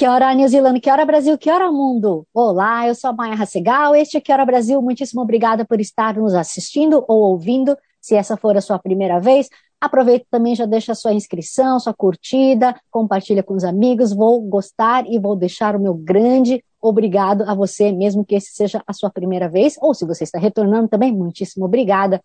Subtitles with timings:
[0.00, 2.26] Que hora New Zealand, que hora Brasil, que hora mundo.
[2.32, 4.80] Olá, eu sou a Maia Rassegal, este é Que hora Brasil.
[4.80, 7.76] Muitíssimo obrigada por estar nos assistindo ou ouvindo.
[8.00, 12.74] Se essa for a sua primeira vez, aproveita também, já deixa sua inscrição, sua curtida,
[12.90, 14.10] compartilha com os amigos.
[14.10, 18.82] Vou gostar e vou deixar o meu grande obrigado a você, mesmo que esse seja
[18.86, 22.22] a sua primeira vez, ou se você está retornando também, muitíssimo obrigada.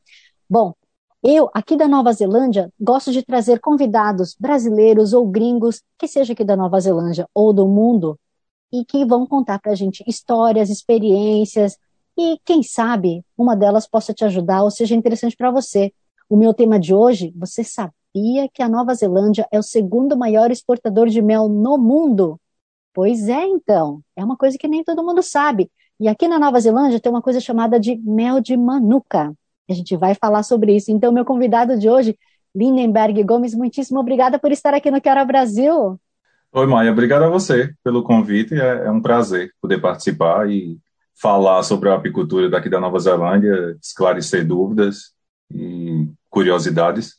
[0.49, 0.73] Bom,
[1.27, 6.43] eu, aqui da Nova Zelândia, gosto de trazer convidados brasileiros ou gringos, que seja aqui
[6.43, 8.19] da Nova Zelândia ou do mundo,
[8.71, 11.79] e que vão contar para a gente histórias, experiências,
[12.15, 15.91] e quem sabe uma delas possa te ajudar ou seja interessante para você.
[16.29, 20.51] O meu tema de hoje, você sabia que a Nova Zelândia é o segundo maior
[20.51, 22.39] exportador de mel no mundo?
[22.93, 23.99] Pois é, então.
[24.15, 25.71] É uma coisa que nem todo mundo sabe.
[25.99, 29.33] E aqui na Nova Zelândia tem uma coisa chamada de mel de manuka.
[29.69, 30.91] A gente vai falar sobre isso.
[30.91, 32.17] Então, meu convidado de hoje,
[32.55, 35.99] Lindenberg Gomes, muitíssimo obrigada por estar aqui no Quero Brasil.
[36.51, 38.53] Oi, Maia, obrigado a você pelo convite.
[38.53, 40.77] É, é um prazer poder participar e
[41.13, 45.13] falar sobre a apicultura daqui da Nova Zelândia, esclarecer dúvidas
[45.51, 47.15] e curiosidades.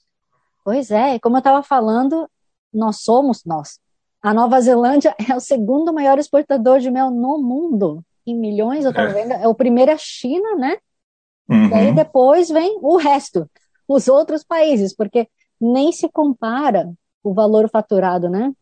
[0.65, 2.29] Pois é, como eu estava falando,
[2.73, 3.79] nós somos nós.
[4.23, 8.91] A Nova Zelândia é o segundo maior exportador de mel no mundo, em milhões, eu
[8.91, 9.13] estava é.
[9.13, 9.33] vendo.
[9.33, 10.79] É o primeiro é a China, né?
[11.49, 11.69] Uhum.
[11.69, 13.49] E aí depois vem o resto,
[13.87, 15.29] os outros países, porque
[15.61, 18.53] nem se compara o valor faturado, né?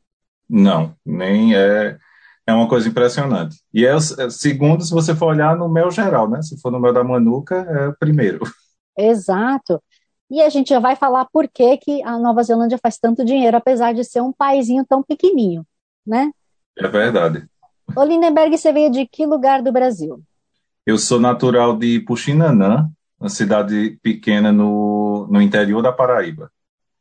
[0.49, 1.99] Não, nem é.
[2.47, 3.57] É uma coisa impressionante.
[3.73, 6.43] E é, é segundo, se você for olhar no mel geral, né?
[6.43, 8.41] Se for no mel da Manuca, é o primeiro.
[8.97, 9.83] Exato.
[10.31, 13.57] E a gente já vai falar por que, que a Nova Zelândia faz tanto dinheiro,
[13.57, 15.67] apesar de ser um paísinho tão pequenininho,
[16.07, 16.31] né?
[16.79, 17.47] É verdade.
[17.97, 20.23] Ô Lindenberg, você veio de que lugar do Brasil?
[20.87, 26.51] Eu sou natural de Puxinanã, uma cidade pequena no, no interior da Paraíba.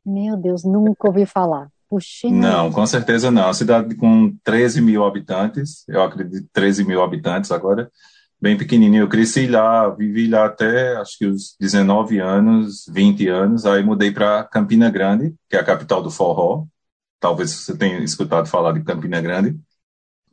[0.05, 1.69] Meu Deus, nunca ouvi falar.
[1.89, 2.63] Puxinanã.
[2.63, 3.43] Não, com certeza não.
[3.43, 7.91] Uma cidade com 13 mil habitantes, eu acredito 13 mil habitantes agora,
[8.41, 9.03] bem pequenininho.
[9.03, 13.65] Eu cresci lá, vivi lá até acho que os 19 anos, 20 anos.
[13.65, 16.65] Aí mudei para Campina Grande, que é a capital do forró.
[17.19, 19.59] Talvez você tenha escutado falar de Campina Grande.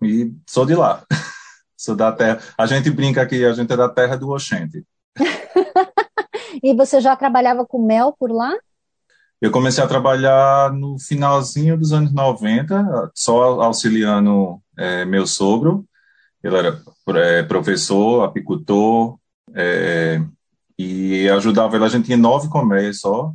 [0.02, 1.04] E sou de lá.
[1.80, 2.38] Sou da terra.
[2.58, 4.84] A gente brinca que a gente é da terra do Oxente.
[6.62, 8.54] e você já trabalhava com mel por lá?
[9.40, 15.86] Eu comecei a trabalhar no finalzinho dos anos 90, só auxiliando é, meu sogro.
[16.44, 16.78] Ele era
[17.16, 19.18] é, professor, apicultor,
[19.54, 20.20] é,
[20.78, 21.86] e ajudava ele.
[21.86, 23.32] A gente tinha nove colmeias só.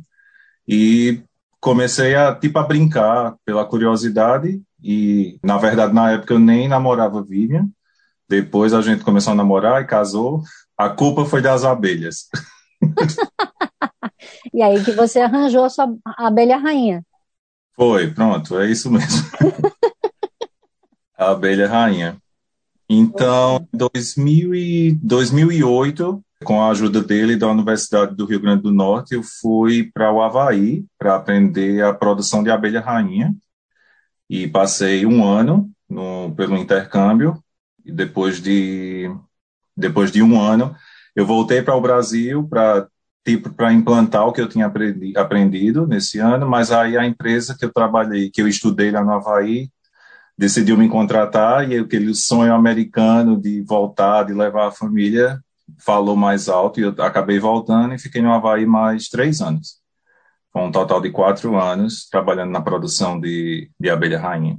[0.68, 1.20] E
[1.58, 4.62] comecei a, tipo, a brincar pela curiosidade.
[4.80, 7.68] E, na verdade, na época eu nem namorava Vivian.
[8.28, 10.42] Depois a gente começou a namorar e casou.
[10.76, 12.28] A culpa foi das abelhas.
[14.52, 17.02] e aí que você arranjou a sua abelha rainha.
[17.74, 19.22] Foi, pronto, é isso mesmo.
[21.16, 22.16] a abelha rainha.
[22.88, 29.22] Então, em 2008, com a ajuda dele da Universidade do Rio Grande do Norte, eu
[29.22, 33.34] fui para o Havaí para aprender a produção de abelha rainha.
[34.28, 37.40] E passei um ano no, pelo intercâmbio
[37.86, 39.10] e depois de
[39.76, 40.74] depois de um ano
[41.14, 42.88] eu voltei para o Brasil para
[43.24, 47.56] tipo para implantar o que eu tinha aprendi, aprendido nesse ano, mas aí a empresa
[47.58, 49.70] que eu trabalhei, que eu estudei lá no Havaí,
[50.36, 55.40] decidiu me contratar e aquele sonho americano de voltar, de levar a família,
[55.78, 59.80] falou mais alto e eu acabei voltando e fiquei no Havaí mais três anos.
[60.52, 64.58] Foi um total de quatro anos trabalhando na produção de, de abelha rainha.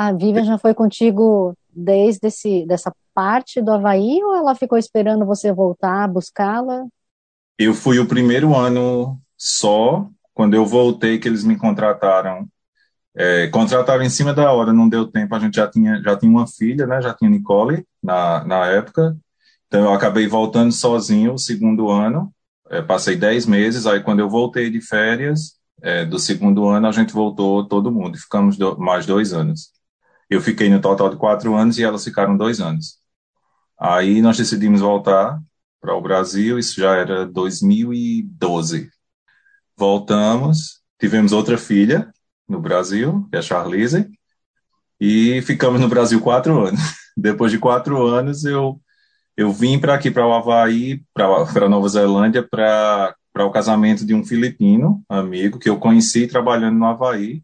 [0.00, 5.26] A Vivian já foi contigo desde esse, dessa parte do Havaí ou ela ficou esperando
[5.26, 6.86] você voltar, buscá-la?
[7.58, 12.48] Eu fui o primeiro ano só, quando eu voltei que eles me contrataram.
[13.14, 16.32] É, contrataram em cima da hora, não deu tempo, a gente já tinha, já tinha
[16.32, 19.14] uma filha, né, já tinha Nicole na, na época,
[19.66, 22.32] então eu acabei voltando sozinho o segundo ano,
[22.70, 26.92] é, passei dez meses, aí quando eu voltei de férias é, do segundo ano, a
[26.92, 29.78] gente voltou todo mundo, ficamos do, mais dois anos.
[30.30, 32.98] Eu fiquei no total de quatro anos e elas ficaram dois anos.
[33.78, 35.40] Aí nós decidimos voltar
[35.80, 38.88] para o Brasil, isso já era 2012.
[39.76, 42.12] Voltamos, tivemos outra filha,
[42.48, 44.08] no Brasil, que é a Charlize,
[45.00, 46.80] e ficamos no Brasil quatro anos.
[47.16, 48.80] Depois de quatro anos, eu,
[49.36, 54.24] eu vim para aqui, para o Havaí, para Nova Zelândia, para o casamento de um
[54.24, 57.42] filipino amigo que eu conheci trabalhando no Havaí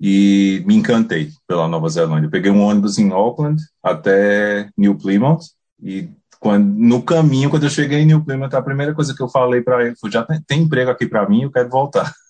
[0.00, 2.30] e me encantei pela Nova Zelândia.
[2.30, 5.40] Peguei um ônibus em Auckland até New Plymouth
[5.82, 9.28] e quando, no caminho, quando eu cheguei em New Plymouth, a primeira coisa que eu
[9.28, 12.12] falei para ele foi: já tem, tem emprego aqui para mim, eu quero voltar.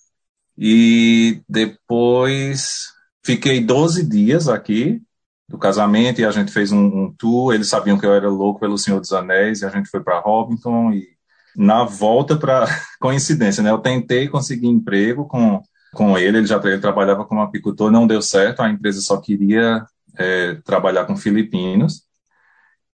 [0.59, 2.87] E depois
[3.23, 4.99] fiquei 12 dias aqui
[5.47, 7.53] do casamento e a gente fez um, um, tour.
[7.53, 10.19] Eles sabiam que eu era louco pelo Senhor dos Anéis e a gente foi para
[10.19, 11.07] Hobbiton e
[11.55, 12.65] na volta para
[12.99, 13.69] coincidência, né?
[13.69, 15.61] Eu tentei conseguir emprego com
[15.97, 19.83] com ele, ele já ele trabalhava como apicultor, não deu certo, a empresa só queria
[20.15, 22.03] é, trabalhar com filipinos.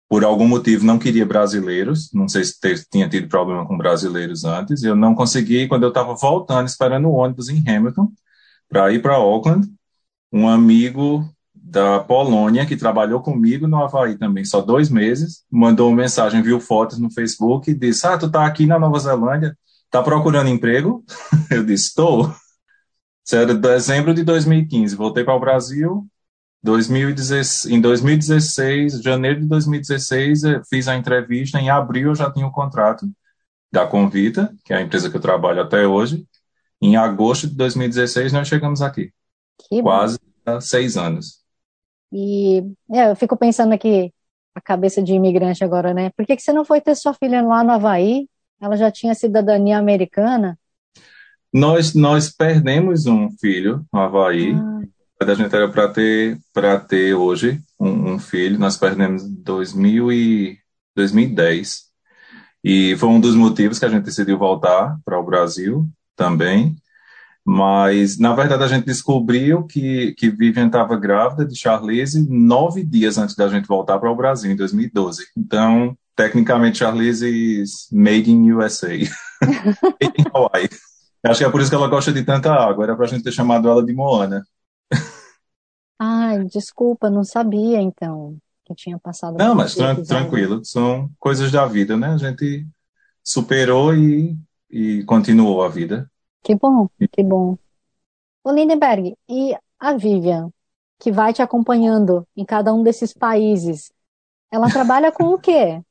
[0.09, 2.55] Por algum motivo não queria brasileiros, não sei se
[2.89, 7.13] tinha tido problema com brasileiros antes, eu não consegui, quando eu estava voltando, esperando o
[7.13, 8.11] ônibus em Hamilton,
[8.67, 9.67] para ir para Auckland,
[10.31, 11.23] um amigo
[11.53, 16.59] da Polônia, que trabalhou comigo no Havaí também, só dois meses, mandou uma mensagem, viu
[16.59, 19.55] fotos no Facebook e disse, ah, tu tá aqui na Nova Zelândia,
[19.91, 21.03] tá procurando emprego?
[21.51, 22.33] Eu disse, estou.
[23.27, 24.95] Isso era dezembro de 2015.
[24.95, 26.07] Voltei para o Brasil.
[26.63, 31.59] 2016, em 2016, janeiro de 2016, fiz a entrevista.
[31.59, 33.05] Em abril, eu já tinha o contrato
[33.69, 36.25] da Convita, que é a empresa que eu trabalho até hoje.
[36.81, 39.11] Em agosto de 2016, nós chegamos aqui.
[39.67, 40.61] Que Quase bom.
[40.61, 41.43] seis anos.
[42.13, 42.63] E
[42.93, 44.13] é, eu fico pensando aqui,
[44.55, 46.11] a cabeça de imigrante agora, né?
[46.11, 48.29] Por que, que você não foi ter sua filha lá no Havaí?
[48.61, 50.57] Ela já tinha cidadania americana.
[51.53, 54.53] Nós, nós perdemos um filho no Havaí.
[54.53, 54.77] Ah.
[55.19, 56.37] A gente era para ter,
[56.87, 58.59] ter hoje um, um, filho.
[58.59, 59.43] Nós perdemos em
[60.95, 61.87] 2010.
[62.63, 66.75] E foi um dos motivos que a gente decidiu voltar para o Brasil também.
[67.49, 73.17] Mas, na verdade, a gente descobriu que, que Vivian estava grávida de Charlize nove dias
[73.17, 75.23] antes da gente voltar para o Brasil, em 2012.
[75.37, 78.89] Então, tecnicamente, Charlize is made in USA.
[79.41, 80.69] made in Hawaii.
[81.23, 82.85] Acho que é por isso que ela gosta de tanta água.
[82.85, 84.45] Era pra gente ter chamado ela de Moana.
[85.99, 89.37] Ai, desculpa, não sabia então que tinha passado.
[89.37, 92.09] Não, mas tran tranquilo, são coisas da vida, né?
[92.09, 92.67] A gente
[93.23, 94.37] superou e,
[94.69, 96.09] e continuou a vida.
[96.43, 97.57] Que bom, que bom.
[98.43, 100.49] O Lindenberg, e a Vivian,
[100.99, 103.91] que vai te acompanhando em cada um desses países,
[104.51, 105.81] ela trabalha com o quê?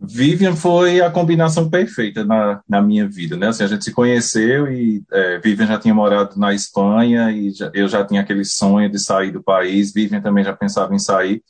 [0.00, 3.48] Vivian foi a combinação perfeita na, na minha vida, né?
[3.48, 7.70] Assim, a gente se conheceu e é, Vivian já tinha morado na Espanha e já,
[7.74, 9.92] eu já tinha aquele sonho de sair do país.
[9.92, 11.42] Vivian também já pensava em sair.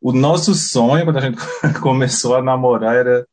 [0.00, 1.38] O nosso sonho, quando a gente
[1.80, 3.24] começou a namorar, era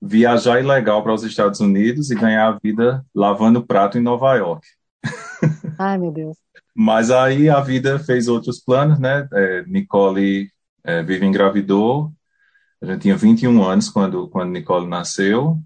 [0.00, 4.64] viajar ilegal para os Estados Unidos e ganhar a vida lavando prato em Nova York.
[5.76, 6.36] Ai, meu Deus.
[6.72, 9.26] Mas aí a vida fez outros planos, né?
[9.32, 10.50] É, Nicole
[10.84, 12.12] é, Vivian engravidou
[12.84, 15.58] a gente tinha 21 anos quando, quando Nicole nasceu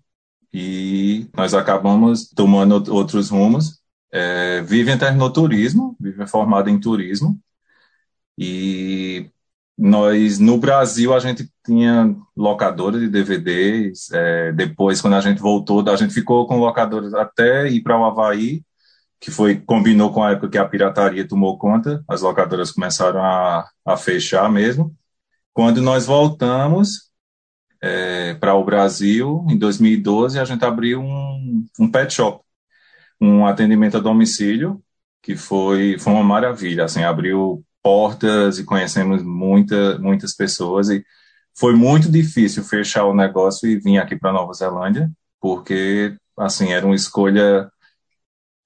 [0.53, 3.81] e nós acabamos tomando outros rumos.
[4.13, 7.39] É, Vivian terminou turismo, Vivian é formada em turismo
[8.39, 9.31] e
[9.77, 14.11] nós no Brasil a gente tinha locadora de DVDs.
[14.13, 18.05] É, depois, quando a gente voltou, a gente ficou com locadoras até ir para o
[18.05, 18.63] Havaí,
[19.21, 22.05] que foi combinou com a época que a pirataria tomou conta.
[22.09, 24.95] As locadoras começaram a, a fechar mesmo.
[25.53, 27.08] Quando nós voltamos,
[27.83, 32.45] é, para o Brasil, em 2012, a gente abriu um, um pet shop,
[33.21, 34.83] um atendimento a domicílio,
[35.23, 41.05] que foi, foi uma maravilha, assim, abriu portas e conhecemos muita, muitas pessoas e
[41.59, 46.87] foi muito difícil fechar o negócio e vir aqui para Nova Zelândia, porque, assim, era
[46.87, 47.71] uma escolha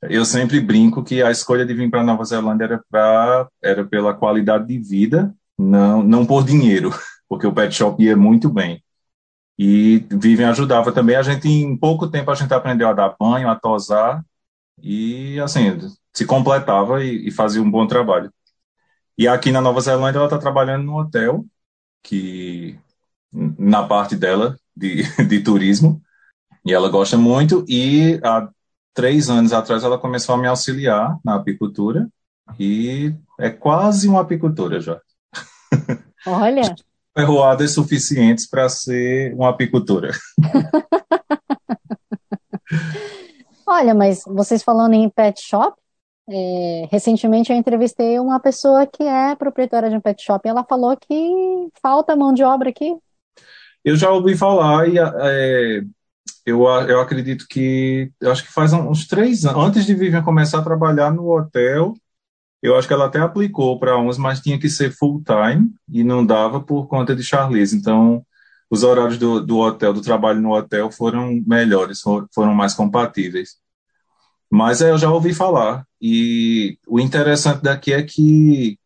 [0.08, 4.12] eu sempre brinco que a escolha de vir para Nova Zelândia era, pra, era pela
[4.12, 6.90] qualidade de vida, não, não por dinheiro,
[7.28, 8.82] porque o pet shop ia muito bem.
[9.58, 11.16] E Vivian ajudava também.
[11.16, 14.24] A gente, em pouco tempo, a gente aprendeu a dar banho, a tosar,
[14.82, 15.78] e assim,
[16.12, 18.32] se completava e, e fazia um bom trabalho.
[19.16, 21.44] E aqui na Nova Zelândia, ela está trabalhando no hotel,
[22.02, 22.78] que
[23.32, 26.02] na parte dela de, de turismo,
[26.64, 27.64] e ela gosta muito.
[27.68, 28.48] E há
[28.94, 32.08] três anos atrás, ela começou a me auxiliar na apicultura,
[32.58, 35.00] e é quase uma apicultora já.
[36.26, 36.74] Olha!
[37.14, 40.10] ferroadas suficientes para ser uma apicultora.
[43.66, 45.76] Olha, mas vocês falando em pet shop,
[46.28, 50.64] é, recentemente eu entrevistei uma pessoa que é proprietária de um pet shop e ela
[50.64, 52.94] falou que falta mão de obra aqui.
[53.84, 55.82] Eu já ouvi falar e é,
[56.46, 60.58] eu, eu acredito que, eu acho que faz uns três anos, antes de Vivian começar
[60.58, 61.94] a trabalhar no hotel,
[62.62, 66.04] Eu acho que ela até aplicou para uns, mas tinha que ser full time e
[66.04, 67.76] não dava por conta de Charlize.
[67.76, 68.24] Então,
[68.70, 72.00] os horários do, do hotel, do trabalho no hotel foram melhores,
[72.32, 73.56] foram mais compatíveis.
[74.50, 75.84] Mas eu já ouvi falar.
[76.00, 78.78] E o interessante daqui é que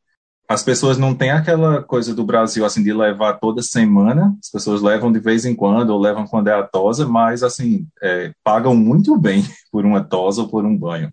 [0.49, 4.37] as pessoas não têm aquela coisa do Brasil, assim, de levar toda semana.
[4.42, 7.87] As pessoas levam de vez em quando, ou levam quando é a tosa, mas, assim,
[8.00, 11.12] é, pagam muito bem por uma tosa ou por um banho.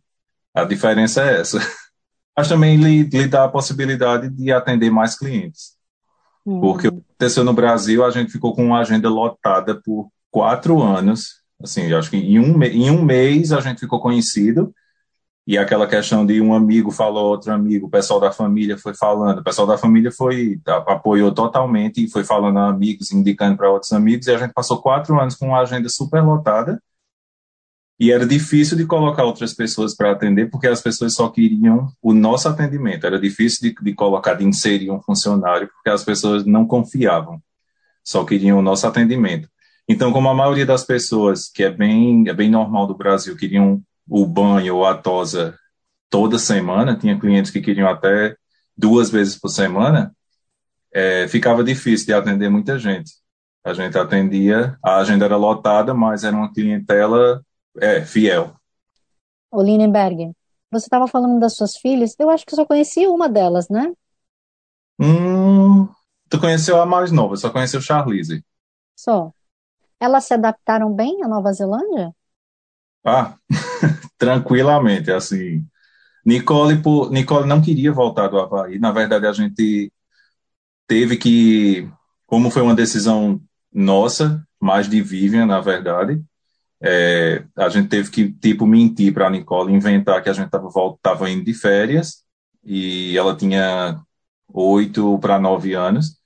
[0.54, 1.60] A diferença é essa.
[2.36, 5.74] Mas também lhe, lhe dá a possibilidade de atender mais clientes.
[6.46, 6.60] Hum.
[6.60, 11.42] Porque aconteceu no Brasil, a gente ficou com uma agenda lotada por quatro anos.
[11.62, 14.74] Assim, acho que em um, em um mês a gente ficou conhecido
[15.46, 19.40] e aquela questão de um amigo falou outro amigo, o pessoal da família foi falando,
[19.40, 23.92] o pessoal da família foi apoiou totalmente e foi falando a amigos, indicando para outros
[23.92, 26.82] amigos, e a gente passou quatro anos com uma agenda super lotada,
[28.04, 32.14] e era difícil de colocar outras pessoas para atender, porque as pessoas só queriam o
[32.14, 36.68] nosso atendimento, era difícil de, de colocar, de inserir um funcionário, porque as pessoas não
[36.68, 37.42] confiavam,
[38.04, 39.48] só queriam o nosso atendimento.
[39.88, 43.82] Então, como a maioria das pessoas, que é bem, é bem normal do Brasil, queriam
[44.06, 45.58] o banho ou a tosa
[46.10, 48.36] toda semana, tinha clientes que queriam até
[48.78, 50.14] duas vezes por semana,
[50.94, 53.14] é, ficava difícil de atender muita gente.
[53.64, 57.42] A gente atendia, a agenda era lotada, mas era uma clientela
[57.80, 58.56] é, fiel.
[59.52, 60.32] O Lindenberg,
[60.72, 63.92] você estava falando das suas filhas, eu acho que só conheci uma delas, né?
[65.00, 65.88] Hum,
[66.30, 68.44] tu conheceu a mais nova, só conheceu Charlize.
[68.96, 69.32] Só.
[70.00, 72.14] Elas se adaptaram bem à Nova Zelândia?
[73.06, 73.38] Ah,
[74.18, 75.66] tranquilamente, assim.
[76.26, 78.80] Nicole, por, Nicole não queria voltar do Havaí.
[78.80, 79.92] Na verdade, a gente
[80.88, 81.90] teve que,
[82.26, 86.24] como foi uma decisão nossa, mais de Vivian, na verdade,
[86.84, 91.30] é, a gente teve que, tipo, mentir para a Nicole, inventar que a gente estava
[91.30, 92.24] indo de férias
[92.64, 94.02] e ela tinha
[94.54, 96.18] oito para nove anos.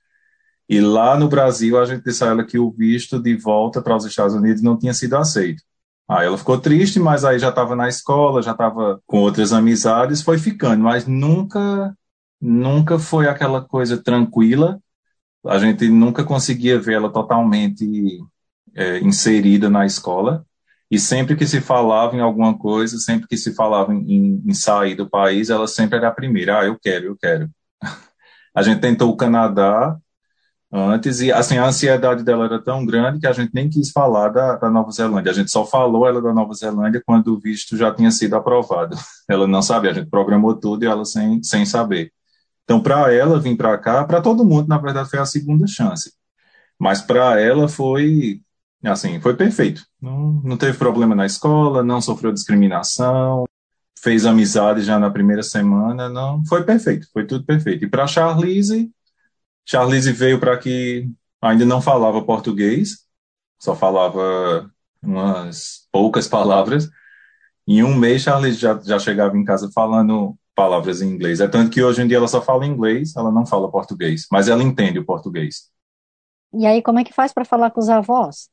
[0.68, 3.96] E lá no Brasil, a gente disse a ela que o visto de volta para
[3.96, 5.62] os Estados Unidos não tinha sido aceito.
[6.08, 10.22] Aí ela ficou triste, mas aí já estava na escola, já estava com outras amizades,
[10.22, 11.94] foi ficando, mas nunca,
[12.40, 14.80] nunca foi aquela coisa tranquila.
[15.46, 18.20] A gente nunca conseguia vê-la totalmente
[18.74, 20.46] é, inserida na escola.
[20.90, 24.94] E sempre que se falava em alguma coisa, sempre que se falava em, em sair
[24.94, 26.60] do país, ela sempre era a primeira.
[26.60, 27.50] Ah, eu quero, eu quero.
[28.54, 29.96] A gente tentou o Canadá,
[30.72, 34.28] antes, e assim, a ansiedade dela era tão grande que a gente nem quis falar
[34.30, 35.30] da, da, Nova Zelândia.
[35.32, 38.96] A gente só falou ela da Nova Zelândia quando o visto já tinha sido aprovado.
[39.28, 42.12] Ela não sabia, a gente programou tudo e ela sem, sem saber.
[42.64, 46.12] Então, para ela vir para cá, para todo mundo, na verdade, foi a segunda chance.
[46.78, 48.40] Mas para ela foi,
[48.84, 49.84] assim, foi perfeito.
[50.00, 53.44] Não, não teve problema na escola, não sofreu discriminação,
[54.02, 57.84] fez amizade já na primeira semana, não, foi perfeito, foi tudo perfeito.
[57.84, 58.90] E para Charlize,
[59.66, 61.08] Charlize veio para que
[61.42, 63.06] ainda não falava português,
[63.58, 64.70] só falava
[65.02, 66.88] umas poucas palavras.
[67.66, 71.40] Em um mês, Charlize já, já chegava em casa falando palavras em inglês.
[71.40, 74.48] É tanto que hoje em dia ela só fala inglês, ela não fala português, mas
[74.48, 75.70] ela entende o português.
[76.52, 78.48] E aí, como é que faz para falar com os avós?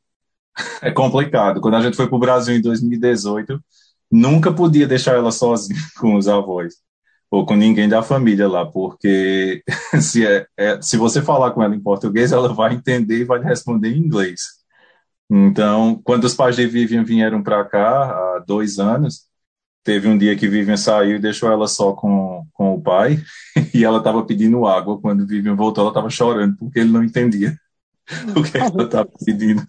[0.82, 1.62] É complicado.
[1.62, 3.60] Quando a gente foi para o Brasil em 2018,
[4.12, 6.76] nunca podia deixar ela sozinha com os avós
[7.30, 9.64] ou com ninguém da família lá, porque
[10.00, 13.42] se, é, é, se você falar com ela em português, ela vai entender e vai
[13.42, 14.42] responder em inglês.
[15.30, 19.26] Então, quando os pais de Vivian vieram para cá, há dois anos,
[19.84, 23.22] teve um dia que Vivian saiu e deixou ela só com, com o pai,
[23.74, 25.00] e ela estava pedindo água.
[25.02, 27.58] Quando Vivian voltou, ela estava chorando, porque ele não entendia
[28.36, 29.66] o que ela estava pedindo.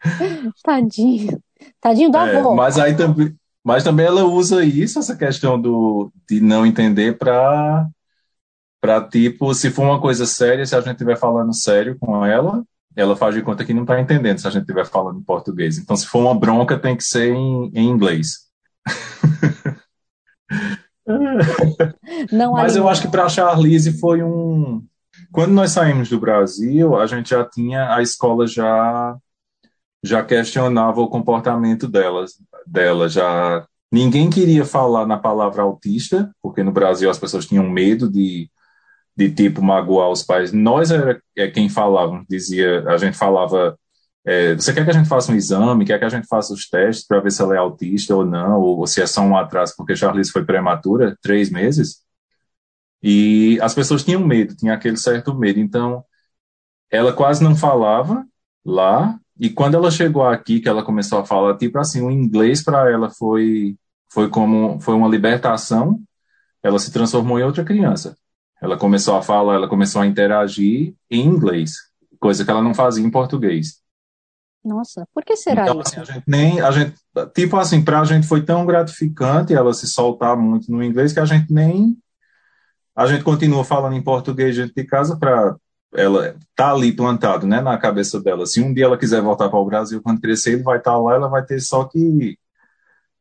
[0.62, 1.40] Tadinho.
[1.80, 2.54] Tadinho da é, avó.
[2.54, 3.36] Mas aí também
[3.68, 7.86] mas também ela usa isso, essa questão do, de não entender, para
[8.80, 12.64] para tipo, se for uma coisa séria, se a gente estiver falando sério com ela,
[12.96, 15.76] ela faz de conta que não está entendendo se a gente estiver falando em português.
[15.76, 18.48] Então, se for uma bronca, tem que ser em, em inglês.
[22.52, 24.82] Mas eu acho que para a Charlize foi um.
[25.30, 29.14] Quando nós saímos do Brasil, a gente já tinha a escola já
[30.02, 32.32] já questionava o comportamento delas,
[32.66, 38.10] dela, já ninguém queria falar na palavra autista, porque no Brasil as pessoas tinham medo
[38.10, 38.50] de,
[39.16, 40.52] de tipo magoar os pais.
[40.52, 43.76] Nós era é quem falava, dizia, a gente falava,
[44.24, 46.68] é, você quer que a gente faça um exame, quer que a gente faça os
[46.68, 49.36] testes para ver se ela é autista ou não, ou, ou se é só um
[49.36, 52.02] atraso, porque Charlize foi prematura, três meses,
[53.02, 56.04] e as pessoas tinham medo, tinha aquele certo medo, então
[56.90, 58.24] ela quase não falava
[58.64, 62.62] lá, e quando ela chegou aqui, que ela começou a falar, tipo assim, o inglês
[62.62, 63.76] para ela foi
[64.10, 66.00] foi como foi uma libertação,
[66.62, 68.16] ela se transformou em outra criança.
[68.60, 71.72] Ela começou a falar, ela começou a interagir em inglês,
[72.18, 73.80] coisa que ela não fazia em português.
[74.64, 76.00] Nossa, por que será então, isso?
[76.00, 76.94] Assim, a gente nem, a gente,
[77.34, 81.20] tipo assim, para a gente foi tão gratificante ela se soltar muito no inglês que
[81.20, 81.96] a gente nem,
[82.94, 85.54] a gente continua falando em português dentro de casa para
[85.94, 88.46] ela tá ali plantado, né, na cabeça dela.
[88.46, 90.98] Se um dia ela quiser voltar para o Brasil quando crescer, ele vai estar tá
[90.98, 92.38] lá, ela vai ter só que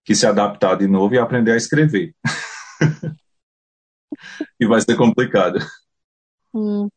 [0.04, 2.16] que se adaptar de novo e aprender a escrever.
[4.58, 5.60] e vai ser complicado.
[6.54, 6.88] Hum.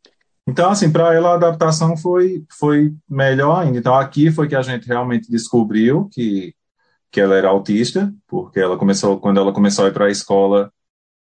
[0.46, 3.78] Então, assim, para ela a adaptação foi, foi melhor ainda.
[3.78, 6.54] Então, aqui foi que a gente realmente descobriu que,
[7.10, 10.72] que ela era autista, porque ela começou, quando ela começou a ir para a escola,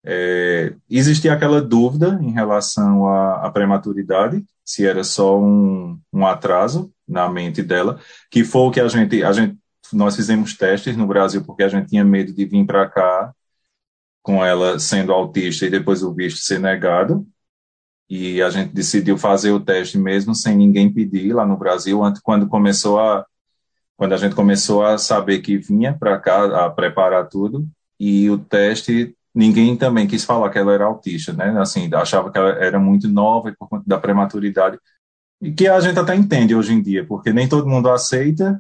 [0.10, 6.90] é, existia aquela dúvida em relação à, à, prematuridade, se era só um, um atraso
[7.06, 8.00] na mente dela,
[8.32, 9.58] que foi o que a gente, a gente,
[9.92, 13.34] nós fizemos testes no Brasil porque a gente tinha medo de vir para cá
[14.22, 17.28] com ela sendo autista e depois o visto ser negado.
[18.10, 22.48] E a gente decidiu fazer o teste mesmo sem ninguém pedir lá no Brasil, quando
[22.48, 23.26] começou a
[23.98, 27.68] quando a gente começou a saber que vinha para cá a preparar tudo
[28.00, 31.54] e o teste ninguém também quis falar que ela era autista, né?
[31.60, 34.80] Assim, achava que ela era muito nova e por conta da prematuridade
[35.40, 38.60] e que a gente até entende hoje em dia, porque nem todo mundo aceita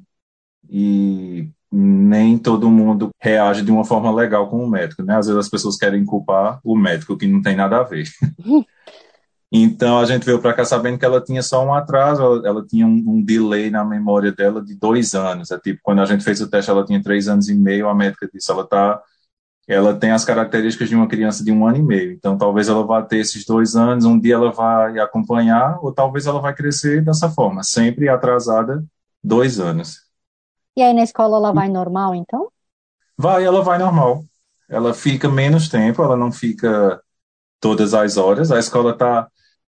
[0.69, 5.17] e nem todo mundo reage de uma forma legal com o médico, né?
[5.17, 8.07] Às vezes as pessoas querem culpar o médico, que não tem nada a ver.
[9.51, 12.65] então a gente veio para cá sabendo que ela tinha só um atraso, ela, ela
[12.65, 15.49] tinha um, um, delay na memória dela de dois anos.
[15.49, 17.95] É tipo, quando a gente fez o teste, ela tinha três anos e meio, a
[17.95, 19.01] médica disse, ela tá
[19.67, 22.13] ela tem as características de uma criança de um ano e meio.
[22.13, 26.25] Então, talvez ela vá ter esses dois anos, um dia ela vai acompanhar, ou talvez
[26.25, 28.83] ela vai crescer dessa forma, sempre atrasada
[29.21, 29.97] dois anos.
[30.75, 32.49] E aí na escola ela vai normal, então?
[33.17, 34.23] Vai, ela vai normal.
[34.69, 37.01] Ela fica menos tempo, ela não fica
[37.59, 38.51] todas as horas.
[38.51, 39.27] A escola tá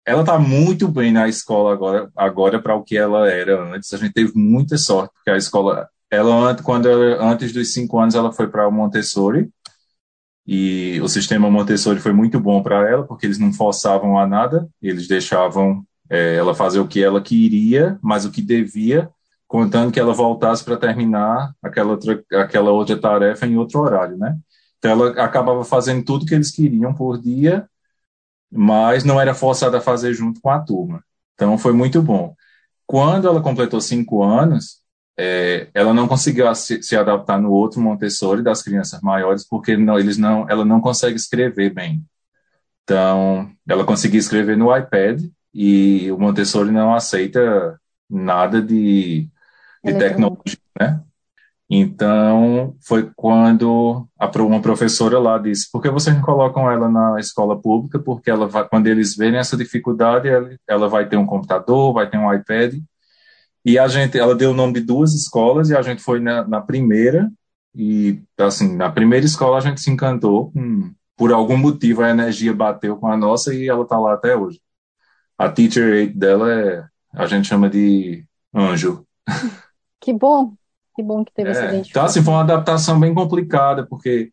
[0.06, 3.92] ela tá muito bem na escola agora, agora para o que ela era antes.
[3.92, 8.14] A gente teve muita sorte porque a escola, ela quando ela, antes dos cinco anos
[8.14, 9.50] ela foi para o Montessori
[10.52, 14.68] e o sistema Montessori foi muito bom para ela porque eles não forçavam a nada,
[14.82, 19.08] eles deixavam é, ela fazer o que ela queria, mas o que devia
[19.46, 24.36] contando que ela voltasse para terminar aquela outra, aquela outra tarefa em outro horário, né?
[24.78, 27.68] Então ela acabava fazendo tudo que eles queriam por dia,
[28.50, 31.04] mas não era forçada a fazer junto com a turma.
[31.34, 32.34] Então foi muito bom.
[32.86, 34.79] Quando ela completou cinco anos,
[35.20, 39.98] é, ela não conseguiu se, se, adaptar no outro Montessori das crianças maiores, porque não,
[39.98, 42.02] eles não, ela não consegue escrever bem.
[42.84, 47.78] Então, ela conseguia escrever no iPad e o Montessori não aceita
[48.08, 49.28] nada de
[49.82, 51.00] de tecnologia, né?
[51.72, 57.60] Então, foi quando uma professora lá disse: por que vocês não colocam ela na escola
[57.60, 57.98] pública?
[57.98, 62.10] Porque ela vai, quando eles verem essa dificuldade, ela, ela vai ter um computador, vai
[62.10, 62.74] ter um iPad.
[63.64, 66.46] E a gente, ela deu o nome de duas escolas e a gente foi na,
[66.46, 67.30] na primeira.
[67.74, 70.52] E, assim, na primeira escola a gente se encantou.
[70.56, 74.34] Hum, por algum motivo a energia bateu com a nossa e ela está lá até
[74.34, 74.60] hoje.
[75.36, 79.04] A teacher aide dela é, a gente chama de anjo.
[80.00, 80.54] Que bom,
[80.96, 81.76] que bom que teve é, essa.
[81.76, 84.32] Então, assim, foi uma adaptação bem complicada, porque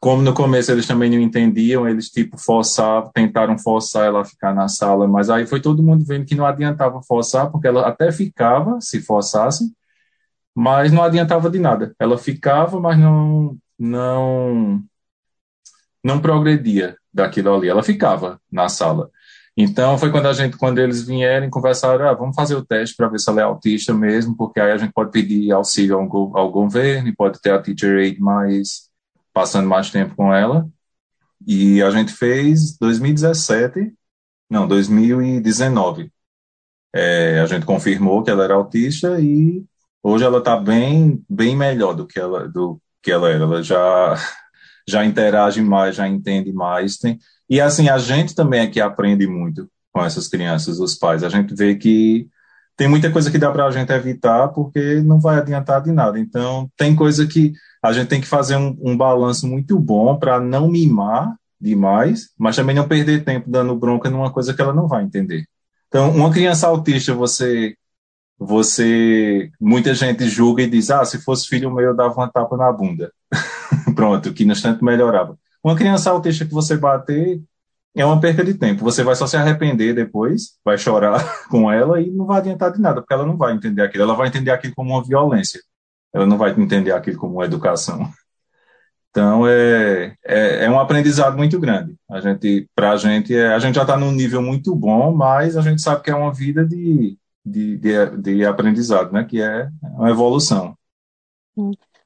[0.00, 4.54] como no começo eles também não entendiam, eles tipo forçavam, tentaram forçar ela a ficar
[4.54, 8.12] na sala, mas aí foi todo mundo vendo que não adiantava forçar, porque ela até
[8.12, 9.72] ficava se forçasse,
[10.54, 11.94] mas não adiantava de nada.
[11.98, 14.82] Ela ficava, mas não não
[16.04, 17.68] não progredia daquilo ali.
[17.68, 19.10] Ela ficava na sala.
[19.56, 23.08] Então foi quando a gente, quando eles vieram conversaram, ah, vamos fazer o teste para
[23.08, 26.50] ver se ela é autista mesmo, porque aí a gente pode pedir auxílio ao, ao
[26.52, 28.87] governo, pode ter a teacher aid mais
[29.38, 30.68] passando mais tempo com ela.
[31.46, 33.94] E a gente fez 2017,
[34.50, 36.10] não, 2019.
[36.92, 39.64] É, a gente confirmou que ela era autista e
[40.02, 43.44] hoje ela está bem, bem melhor do que ela, do que ela era.
[43.44, 44.16] Ela já,
[44.88, 46.96] já interage mais, já entende mais.
[46.96, 47.16] Tem,
[47.48, 51.22] e assim, a gente também é que aprende muito com essas crianças, os pais.
[51.22, 52.28] A gente vê que
[52.78, 56.16] tem muita coisa que dá para a gente evitar porque não vai adiantar de nada.
[56.16, 60.38] Então, tem coisa que a gente tem que fazer um, um balanço muito bom para
[60.38, 64.86] não mimar demais, mas também não perder tempo dando bronca numa coisa que ela não
[64.86, 65.44] vai entender.
[65.88, 67.74] Então, uma criança autista, você
[68.38, 72.56] você muita gente julga e diz: "Ah, se fosse filho meu, eu dava uma tapa
[72.56, 73.12] na bunda".
[73.96, 75.36] Pronto, que no instante melhorava.
[75.64, 77.42] Uma criança autista que você bater
[78.00, 78.84] é uma perca de tempo.
[78.84, 82.80] Você vai só se arrepender depois, vai chorar com ela e não vai adiantar de
[82.80, 84.04] nada, porque ela não vai entender aquilo.
[84.04, 85.60] Ela vai entender aquilo como uma violência.
[86.12, 88.10] Ela não vai entender aquilo como uma educação.
[89.10, 91.96] Então é, é, é, um aprendizado muito grande.
[92.10, 95.56] A gente, para a gente, é, a gente já está num nível muito bom, mas
[95.56, 99.24] a gente sabe que é uma vida de, de, de, de aprendizado, né?
[99.24, 100.76] Que é uma evolução.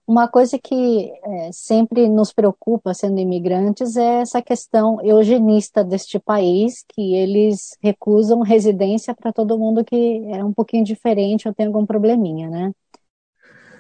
[0.07, 6.85] Uma coisa que é, sempre nos preocupa sendo imigrantes é essa questão eugenista deste país,
[6.89, 11.87] que eles recusam residência para todo mundo que é um pouquinho diferente ou tem algum
[11.87, 12.73] probleminha, né?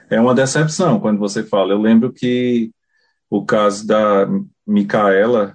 [0.09, 1.73] É uma decepção quando você fala.
[1.73, 2.71] Eu lembro que
[3.29, 4.29] o caso da
[4.67, 5.55] Micaela, não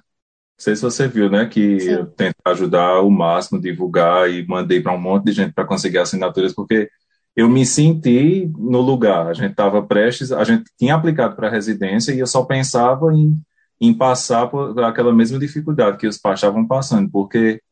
[0.58, 1.90] sei se você viu, né, que Sim.
[1.90, 5.98] eu tentei ajudar o máximo, divulgar e mandei para um monte de gente para conseguir
[5.98, 6.90] assinaturas, porque
[7.38, 9.28] eu me senti no lugar.
[9.28, 13.40] A gente estava prestes, a gente tinha aplicado para residência e eu só pensava em,
[13.80, 17.62] em passar por aquela mesma dificuldade que os pais estavam passando, porque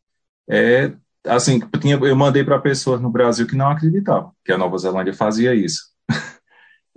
[0.48, 0.92] é
[1.26, 5.12] assim, tinha, eu mandei para pessoas no Brasil que não acreditavam que a Nova Zelândia
[5.12, 5.90] fazia isso.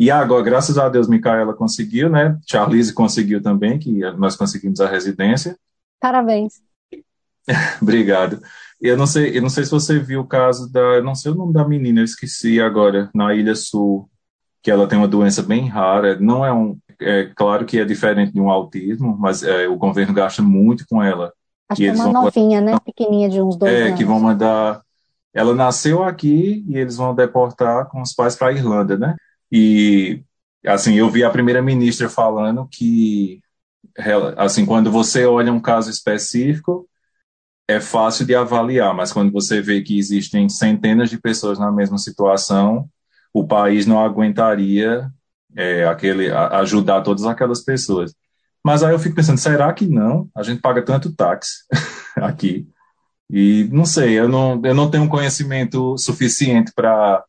[0.01, 2.38] E agora, graças a Deus, Micaela conseguiu, né?
[2.49, 5.58] Charlize conseguiu também, que nós conseguimos a residência.
[5.99, 6.62] Parabéns.
[7.82, 8.39] Obrigado.
[8.82, 11.32] Eu não sei, eu não sei se você viu o caso da, eu não sei
[11.32, 14.10] o nome da menina, eu esqueci agora, na Ilha Sul,
[14.63, 16.18] que ela tem uma doença bem rara.
[16.20, 20.13] Não é um, é claro que é diferente de um autismo, mas é, o governo
[20.13, 21.34] gasta muito com ela.
[21.70, 22.78] Acho que é uma novinha, né?
[22.84, 23.94] Pequenininha de uns dois é, anos.
[23.94, 24.82] É, que vão mandar.
[25.34, 29.15] Ela nasceu aqui e eles vão deportar com os pais para a Irlanda, né?
[29.52, 30.24] E
[30.65, 33.39] assim, eu vi a primeira ministra falando que
[34.38, 36.88] assim, quando você olha um caso específico,
[37.69, 41.99] é fácil de avaliar, mas quando você vê que existem centenas de pessoas na mesma
[41.99, 42.89] situação,
[43.32, 45.08] o país não aguentaria
[45.55, 48.15] é, aquele, ajudar todas aquelas pessoas.
[48.65, 50.27] Mas aí eu fico pensando, será que não?
[50.36, 51.58] A gente paga tanto táxi
[52.17, 52.67] aqui.
[53.29, 57.23] E não sei, eu não, eu não tenho conhecimento suficiente para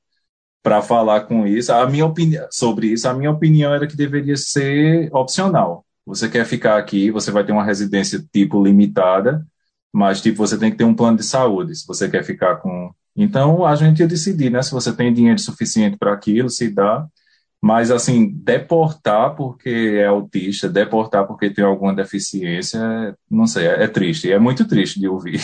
[0.63, 1.73] para falar com isso.
[1.73, 5.87] A minha opinião sobre isso, a minha opinião era que deveria ser opcional.
[6.07, 9.47] Você quer ficar aqui, você vai ter uma residência tipo limitada,
[9.93, 12.93] mas tipo você tem que ter um plano de saúde se você quer ficar com
[13.17, 17.07] então a gente ia decidir né se você tem dinheiro suficiente para aquilo se dá
[17.63, 22.81] mas assim deportar porque é autista deportar porque tem alguma deficiência
[23.31, 25.41] não sei é, é triste é muito triste de ouvir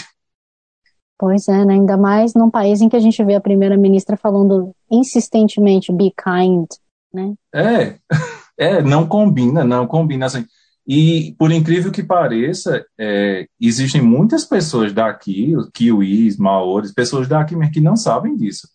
[1.19, 1.75] Pois é, né?
[1.75, 6.13] ainda mais num país em que a gente vê a primeira ministra falando insistentemente be
[6.13, 6.67] kind,
[7.13, 7.35] né?
[7.55, 7.97] É,
[8.59, 10.45] é, não combina, não combina assim.
[10.87, 17.73] E, por incrível que pareça, é, existem muitas pessoas daqui, kiwis, maores, pessoas daqui mesmo
[17.73, 18.69] que não sabem disso.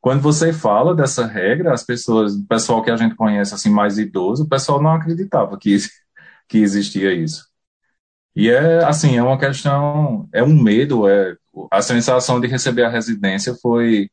[0.00, 3.98] Quando você fala dessa regra, as pessoas, o pessoal que a gente conhece assim mais
[3.98, 5.76] idoso, o pessoal não acreditava que,
[6.48, 7.46] que existia isso.
[8.34, 11.36] E é assim, é uma questão, é um medo, é
[11.70, 14.10] a sensação de receber a residência foi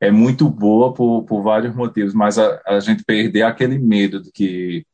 [0.00, 4.32] é muito boa por, por vários motivos, mas a, a gente perder aquele medo de
[4.32, 4.86] que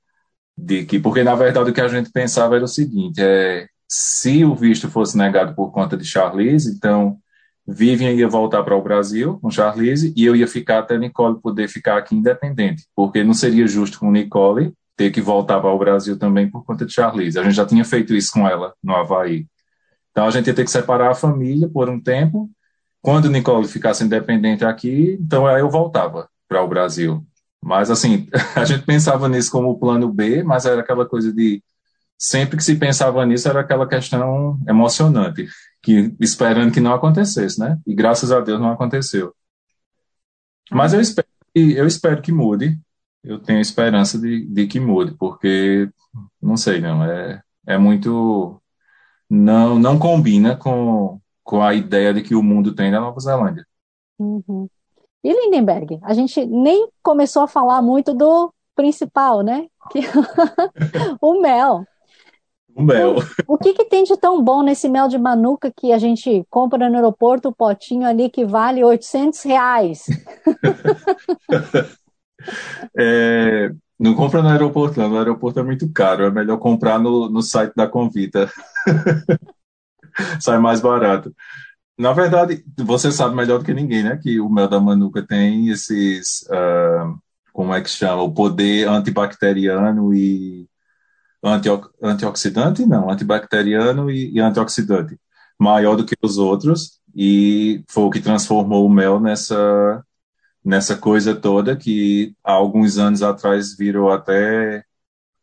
[0.56, 4.44] de que, porque na verdade o que a gente pensava era o seguinte, é, se
[4.44, 7.18] o visto fosse negado por conta de Charlize, então
[7.66, 11.68] Vivian ia voltar para o Brasil com Charlize e eu ia ficar até Nicole poder
[11.68, 16.18] ficar aqui independente, porque não seria justo com Nicole ter que voltar para o Brasil
[16.18, 17.38] também por conta de Charlize.
[17.38, 19.46] A gente já tinha feito isso com ela no Havaí.
[20.10, 22.50] Então a gente ia ter que separar a família por um tempo.
[23.02, 27.22] Quando Nicole ficasse independente aqui, então aí eu voltava para o Brasil.
[27.66, 31.62] Mas, assim, a gente pensava nisso como plano B, mas era aquela coisa de.
[32.16, 35.48] Sempre que se pensava nisso, era aquela questão emocionante,
[35.82, 37.78] que esperando que não acontecesse, né?
[37.84, 39.34] E graças a Deus não aconteceu.
[40.70, 42.78] Mas eu espero, eu espero que mude.
[43.22, 45.90] Eu tenho esperança de, de que mude, porque,
[46.40, 48.62] não sei, não, é, é muito.
[49.28, 53.66] Não, não combina com, com a ideia de que o mundo tem na Nova Zelândia.
[54.18, 54.68] Uhum.
[55.24, 59.66] E Lindenberg, a gente nem começou a falar muito do principal, né?
[59.90, 60.00] Que...
[61.20, 61.84] o mel.
[62.74, 63.16] O mel.
[63.48, 66.44] O, o que, que, tem de tão bom nesse mel de manuca que a gente
[66.50, 70.04] compra no aeroporto, o potinho ali que vale 800 reais?
[72.96, 75.08] é, não compra no aeroporto, não.
[75.08, 76.24] No aeroporto é muito caro.
[76.24, 78.50] É melhor comprar no, no site da Convita.
[80.40, 81.34] Sai mais barato.
[81.98, 84.18] Na verdade, você sabe melhor do que ninguém, né?
[84.22, 87.18] Que o mel da manuka tem esses, uh,
[87.52, 88.22] como é que chama?
[88.22, 90.68] O poder antibacteriano e
[91.42, 92.84] antio, antioxidante?
[92.86, 95.18] Não, antibacteriano e, e antioxidante.
[95.58, 97.00] Maior do que os outros.
[97.14, 100.04] E foi o que transformou o mel nessa,
[100.64, 104.84] nessa coisa toda que há alguns anos atrás virou até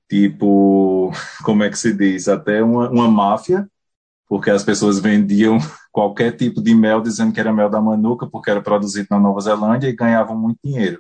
[0.09, 1.11] tipo,
[1.43, 2.27] como é que se diz?
[2.27, 3.67] Até uma, uma máfia
[4.27, 5.59] porque as pessoas vendiam
[5.93, 9.39] qualquer tipo de mel dizendo que era mel da Manuka, porque era produzido na Nova
[9.41, 10.99] Zelândia e ganhavam muito dinheiro.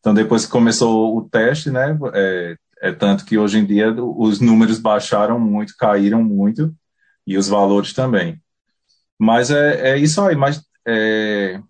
[0.00, 4.40] Então, depois que começou o teste, né, é, É tanto que hoje em dia os
[4.40, 6.74] números baixaram muito, caíram muito,
[7.26, 8.38] e os valores também.
[9.18, 10.36] Mas é, é isso aí.
[10.36, 11.60] Mas, é,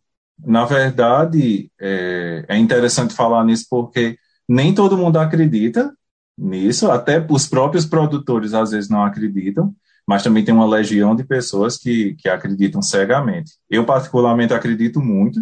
[0.45, 5.93] na verdade, é, é interessante falar nisso porque nem todo mundo acredita
[6.37, 9.75] nisso, até os próprios produtores às vezes não acreditam,
[10.07, 13.53] mas também tem uma legião de pessoas que, que acreditam cegamente.
[13.71, 15.41] Eu, particularmente, acredito muito,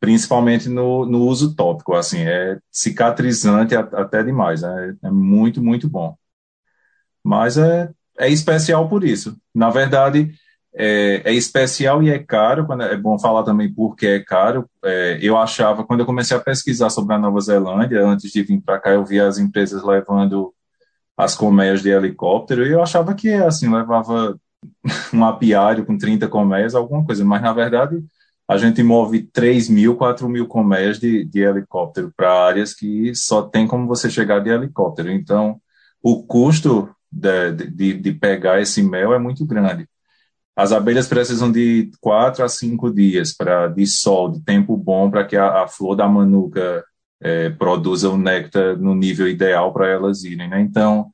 [0.00, 6.16] principalmente no, no uso tópico, assim, é cicatrizante até demais, é, é muito, muito bom.
[7.22, 9.36] Mas é, é especial por isso.
[9.54, 10.32] Na verdade,
[10.74, 14.68] é, é, especial e é caro, quando é bom falar também porque é caro.
[14.84, 18.60] É, eu achava, quando eu comecei a pesquisar sobre a Nova Zelândia, antes de vir
[18.60, 20.54] para cá, eu via as empresas levando
[21.18, 24.38] as colmeias de helicóptero e eu achava que, assim, levava
[25.12, 28.02] um apiário com 30 colmeias, alguma coisa, mas na verdade
[28.48, 33.42] a gente move 3 mil, 4 mil colmeias de, de helicóptero para áreas que só
[33.42, 35.10] tem como você chegar de helicóptero.
[35.10, 35.60] Então,
[36.02, 39.86] o custo de, de, de pegar esse mel é muito grande.
[40.56, 45.24] As abelhas precisam de 4 a 5 dias para de sol, de tempo bom, para
[45.24, 46.84] que a, a, flor da manuca
[47.20, 50.48] é, produza o néctar no nível ideal para elas irem.
[50.48, 50.60] Né?
[50.60, 51.12] Então,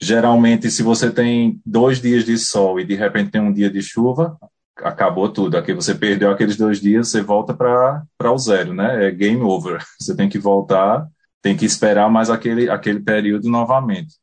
[0.00, 3.82] geralmente, se você tem dois dias de sol e de repente tem um dia de
[3.82, 4.38] chuva,
[4.76, 5.56] acabou tudo.
[5.56, 9.06] Aqui você perdeu aqueles dois dias, você volta para o zero, né?
[9.08, 9.84] É game over.
[10.00, 11.08] Você tem que voltar,
[11.40, 14.16] tem que esperar mais aquele, aquele período novamente.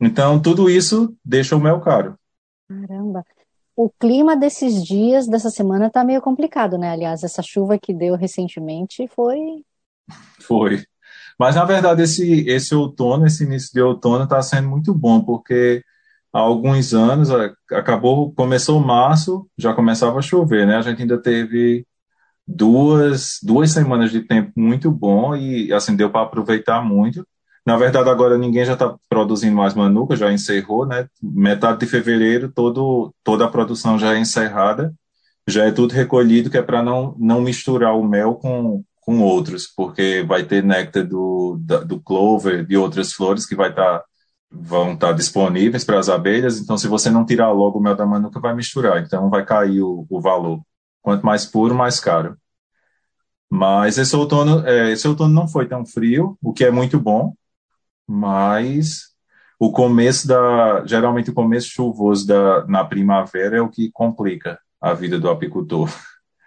[0.00, 2.18] Então, tudo isso deixa o mel caro.
[2.68, 3.24] Caramba.
[3.76, 6.90] O clima desses dias, dessa semana, tá meio complicado, né?
[6.90, 9.64] Aliás, essa chuva que deu recentemente foi.
[10.40, 10.84] Foi.
[11.38, 15.82] Mas, na verdade, esse, esse outono, esse início de outono, está sendo muito bom, porque
[16.32, 17.30] há alguns anos,
[17.72, 20.76] acabou, começou março, já começava a chover, né?
[20.76, 21.86] A gente ainda teve
[22.46, 27.26] duas, duas semanas de tempo muito bom e, assim, deu para aproveitar muito.
[27.66, 31.08] Na verdade, agora ninguém já está produzindo mais manuca, já encerrou, né?
[31.22, 34.94] Metade de fevereiro, todo, toda a produção já é encerrada,
[35.48, 39.66] já é tudo recolhido, que é para não, não misturar o mel com, com outros,
[39.66, 44.04] porque vai ter néctar do, do clover, de outras flores que vai estar tá
[44.54, 48.06] vão estar disponíveis para as abelhas, então se você não tirar logo o mel da
[48.06, 50.60] manuca, vai misturar, então vai cair o, o valor.
[51.02, 52.36] Quanto mais puro, mais caro.
[53.50, 57.34] Mas esse outono, é, esse outono não foi tão frio, o que é muito bom,
[58.06, 59.12] mas
[59.58, 64.94] o começo da, geralmente o começo chuvoso da, na primavera é o que complica a
[64.94, 65.90] vida do apicultor,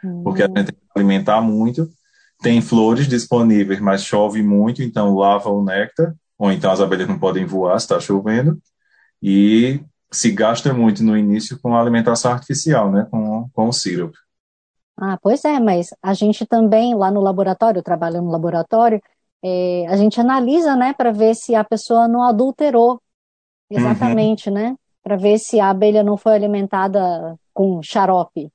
[0.04, 0.24] uhum.
[0.24, 1.90] porque a gente tem que alimentar muito,
[2.40, 7.18] tem flores disponíveis, mas chove muito, então lava o néctar, ou então as abelhas não
[7.18, 8.60] podem voar se está chovendo,
[9.22, 9.80] e
[10.12, 14.16] se gasta muito no início com a alimentação artificial, né, com, com o sírup.
[14.96, 19.02] Ah, pois é, mas a gente também lá no laboratório, trabalhando no laboratório,
[19.44, 23.02] é, a gente analisa, né, para ver se a pessoa não adulterou
[23.70, 24.56] exatamente, uhum.
[24.56, 28.52] né, para ver se a abelha não foi alimentada com xarope.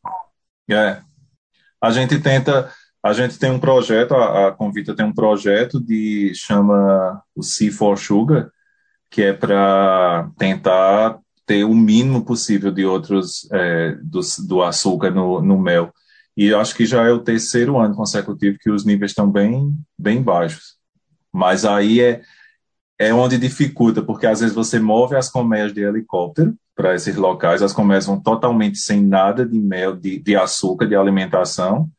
[0.71, 1.01] É,
[1.81, 2.71] a gente tenta
[3.03, 7.97] a gente tem um projeto, a, a Convita tem um projeto de chama o C4
[7.97, 8.51] Sugar,
[9.11, 15.43] que é para tentar ter o mínimo possível de outros é, do, do açúcar no,
[15.43, 15.93] no mel.
[16.37, 20.23] E acho que já é o terceiro ano consecutivo que os níveis estão bem, bem
[20.23, 20.77] baixos.
[21.33, 22.23] Mas aí é,
[22.99, 27.63] é onde dificulta, porque às vezes você move as colmeias de helicóptero para esses locais,
[27.63, 31.91] as colmeias vão totalmente sem nada de mel, de, de açúcar, de alimentação,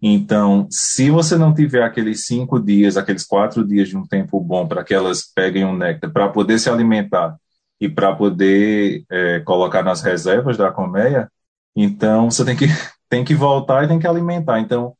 [0.00, 4.66] então, se você não tiver aqueles cinco dias, aqueles quatro dias de um tempo bom
[4.68, 7.36] para que elas peguem um néctar, para poder se alimentar
[7.80, 11.30] e para poder é, colocar nas reservas da colmeia,
[11.74, 12.66] então você tem que,
[13.08, 14.60] tem que voltar e tem que alimentar.
[14.60, 14.94] Então,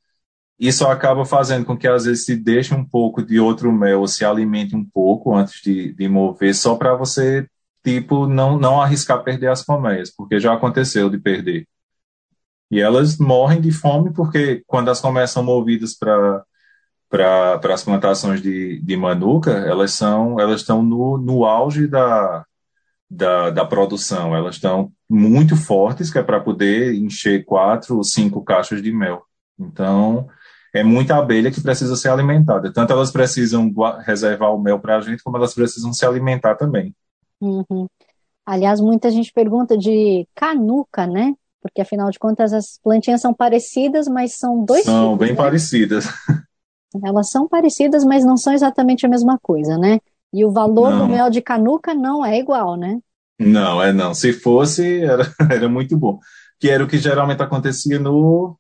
[0.59, 4.09] isso acaba fazendo com que às vezes se deixe um pouco de outro mel, ou
[4.09, 7.47] se alimente um pouco antes de, de mover, só para você,
[7.85, 11.67] tipo, não, não arriscar perder as colmeias, porque já aconteceu de perder.
[12.71, 16.45] E elas morrem de fome porque quando elas começam movidas para
[17.09, 22.45] para as plantações de, de manuca, elas são elas estão no, no auge da,
[23.09, 28.43] da, da produção, elas estão muito fortes, que é para poder encher quatro ou cinco
[28.43, 29.23] caixas de mel.
[29.59, 30.29] Então,
[30.75, 32.73] é muita abelha que precisa ser alimentada.
[32.73, 33.73] Tanto elas precisam
[34.05, 36.95] reservar o mel para a gente, como elas precisam se alimentar também.
[37.41, 37.87] Uhum.
[38.45, 41.35] Aliás, muita gente pergunta de canuca, né?
[41.67, 45.37] Porque afinal de contas as plantinhas são parecidas, mas são dois São tipos, bem né?
[45.37, 46.07] parecidas.
[47.05, 49.99] Elas são parecidas, mas não são exatamente a mesma coisa, né?
[50.33, 50.99] E o valor não.
[50.99, 53.01] do mel de canuca não é igual, né?
[53.39, 54.15] Não, é não.
[54.15, 56.19] Se fosse, era, era muito bom.
[56.59, 58.59] Que era o que geralmente acontecia no,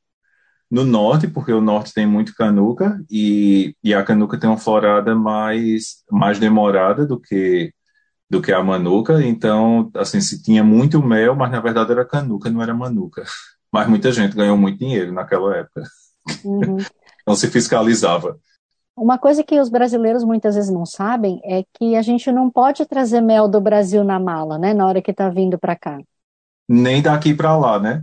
[0.70, 5.14] no norte, porque o norte tem muito canuca e, e a canuca tem uma florada
[5.16, 7.72] mais, mais demorada do que
[8.28, 12.50] do que a manuca, então, assim, se tinha muito mel, mas na verdade era canuca,
[12.50, 13.24] não era manuca.
[13.72, 15.82] Mas muita gente ganhou muito dinheiro naquela época.
[16.44, 16.78] Uhum.
[17.26, 18.38] não se fiscalizava.
[18.96, 22.86] Uma coisa que os brasileiros muitas vezes não sabem é que a gente não pode
[22.86, 26.00] trazer mel do Brasil na mala, né, na hora que está vindo para cá.
[26.66, 28.02] Nem daqui para lá, né?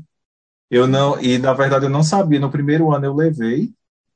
[0.69, 2.39] Eu não, e na verdade eu não sabia.
[2.39, 3.73] No primeiro ano eu levei,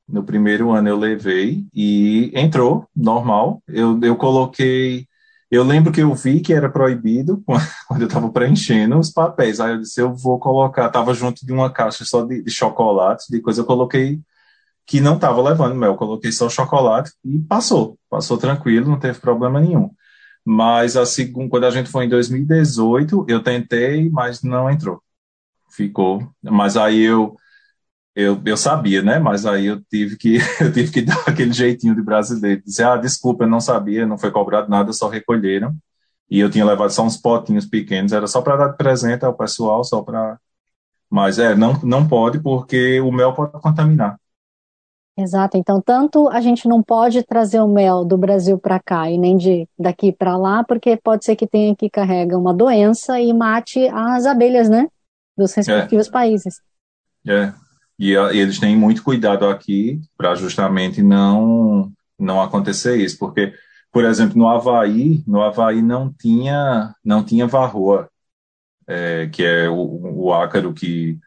[0.08, 3.60] no primeiro ano eu levei e entrou, normal.
[3.66, 5.07] Eu, eu coloquei,
[5.50, 7.42] eu lembro que eu vi que era proibido
[7.88, 9.60] quando eu estava preenchendo os papéis.
[9.60, 13.26] Aí eu disse, eu vou colocar, estava junto de uma caixa só de, de chocolates,
[13.28, 14.20] de coisa, eu coloquei
[14.86, 15.96] que não estava levando mel.
[15.96, 17.98] Coloquei só chocolate e passou.
[18.10, 19.90] Passou tranquilo, não teve problema nenhum.
[20.44, 25.02] Mas a segunda, quando a gente foi em 2018, eu tentei, mas não entrou.
[25.70, 26.26] Ficou.
[26.42, 27.36] Mas aí eu,
[28.18, 29.20] eu, eu sabia, né?
[29.20, 32.96] Mas aí eu tive que eu tive que dar aquele jeitinho de brasileiro, dizer, ah,
[32.96, 35.72] desculpa, eu não sabia, não foi cobrado nada, só recolheram.
[36.28, 39.34] E eu tinha levado só uns potinhos pequenos, era só para dar de presente ao
[39.34, 40.36] pessoal, só para.
[41.08, 44.18] Mas é, não, não pode, porque o mel pode contaminar.
[45.16, 45.56] Exato.
[45.56, 49.36] Então, tanto a gente não pode trazer o mel do Brasil para cá e nem
[49.36, 53.86] de daqui para lá, porque pode ser que tenha que carrega uma doença e mate
[53.88, 54.88] as abelhas, né,
[55.36, 56.10] dos respectivos é.
[56.10, 56.60] países.
[57.26, 57.52] É.
[57.98, 63.54] E, e eles têm muito cuidado aqui para justamente não não acontecer isso, porque,
[63.92, 68.10] por exemplo, no Havaí, no Havaí não tinha não tinha varroa,
[68.86, 71.18] é, que é o, o ácaro que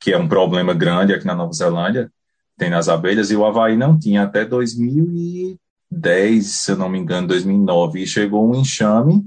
[0.00, 2.10] que é um problema grande aqui na Nova Zelândia
[2.60, 7.26] tem nas abelhas, e o Havaí não tinha até 2010, se eu não me engano,
[7.28, 9.26] 2009, e chegou um enxame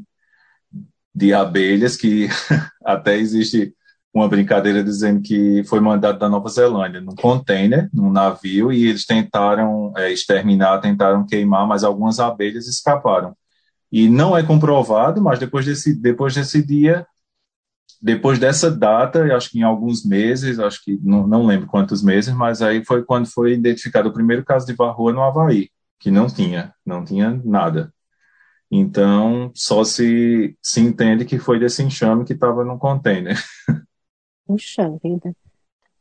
[1.14, 2.30] de abelhas que
[2.86, 3.76] até existe
[4.14, 9.06] uma brincadeira dizendo que foi mandado da Nova Zelândia num container, num navio, e eles
[9.06, 13.36] tentaram é, exterminar, tentaram queimar, mas algumas abelhas escaparam.
[13.92, 17.06] E não é comprovado, mas depois desse, depois desse dia
[18.04, 22.34] depois dessa data, acho que em alguns meses, acho que não, não lembro quantos meses,
[22.34, 26.28] mas aí foi quando foi identificado o primeiro caso de varroa no Havaí, que não
[26.28, 27.94] tinha, não tinha nada.
[28.70, 33.42] Então, só se, se entende que foi desse enxame que estava no container.
[34.46, 35.36] Puxa vida.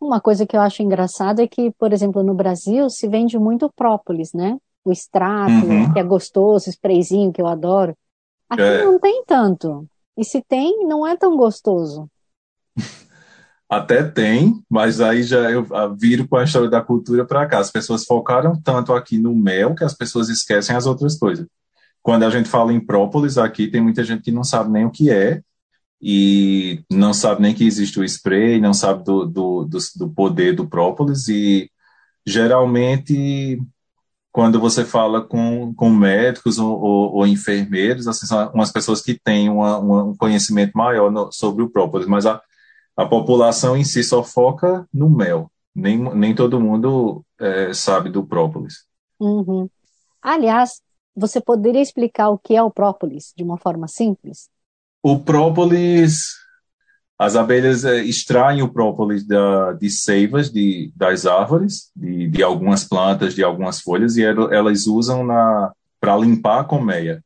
[0.00, 3.70] Uma coisa que eu acho engraçada é que, por exemplo, no Brasil se vende muito
[3.74, 4.58] própolis, né?
[4.84, 5.92] O extrato, uhum.
[5.92, 7.96] que é gostoso, sprayzinho que eu adoro.
[8.50, 8.84] Aqui é.
[8.84, 9.86] não tem tanto.
[10.16, 12.10] E se tem, não é tão gostoso.
[13.70, 15.64] Até tem, mas aí já eu
[15.96, 17.58] viro com a história da cultura para cá.
[17.58, 21.46] As pessoas focaram tanto aqui no mel que as pessoas esquecem as outras coisas.
[22.02, 24.90] Quando a gente fala em própolis, aqui tem muita gente que não sabe nem o
[24.90, 25.40] que é
[26.02, 30.54] e não sabe nem que existe o spray, não sabe do, do, do, do poder
[30.56, 31.70] do própolis e
[32.26, 33.60] geralmente
[34.32, 39.14] quando você fala com, com médicos ou, ou, ou enfermeiros, assim, são umas pessoas que
[39.14, 42.40] têm uma, uma, um conhecimento maior no, sobre o própolis, mas a,
[42.96, 45.50] a população em si só foca no mel.
[45.74, 48.86] Nem, nem todo mundo é, sabe do própolis.
[49.20, 49.68] Uhum.
[50.20, 50.80] Aliás,
[51.14, 54.48] você poderia explicar o que é o própolis de uma forma simples?
[55.02, 56.42] O própolis
[57.22, 62.82] as abelhas é, extraem o própolis da, de seivas de, das árvores, de, de, algumas
[62.82, 65.28] plantas, de algumas folhas, e elas usam
[66.00, 67.22] para limpar a colmeia.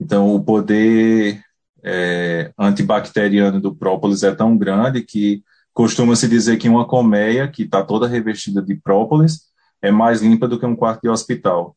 [0.00, 1.42] Então, o poder
[1.82, 5.42] é, antibacteriano do própolis é tão grande que
[5.74, 9.48] costuma-se dizer que uma colmeia que está toda revestida de própolis
[9.82, 11.76] é mais limpa do que um quarto de hospital.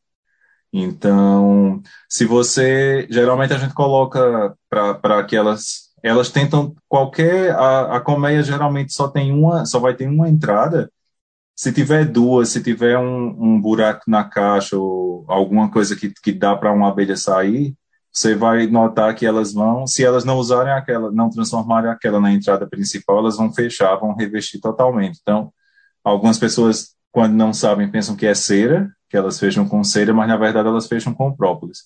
[0.76, 3.06] Então, se você.
[3.08, 9.32] Geralmente a gente coloca para aquelas elas tentam qualquer a, a colmeia geralmente só tem
[9.32, 10.90] uma, só vai ter uma entrada.
[11.56, 16.32] Se tiver duas, se tiver um, um buraco na caixa ou alguma coisa que, que
[16.32, 17.74] dá para uma abelha sair,
[18.12, 22.32] você vai notar que elas vão, se elas não usarem aquela, não transformarem aquela na
[22.32, 25.20] entrada principal, elas vão fechar, vão revestir totalmente.
[25.22, 25.52] Então,
[26.04, 30.26] algumas pessoas, quando não sabem, pensam que é cera, que elas fecham com cera, mas
[30.26, 31.84] na verdade elas fecham com própolis.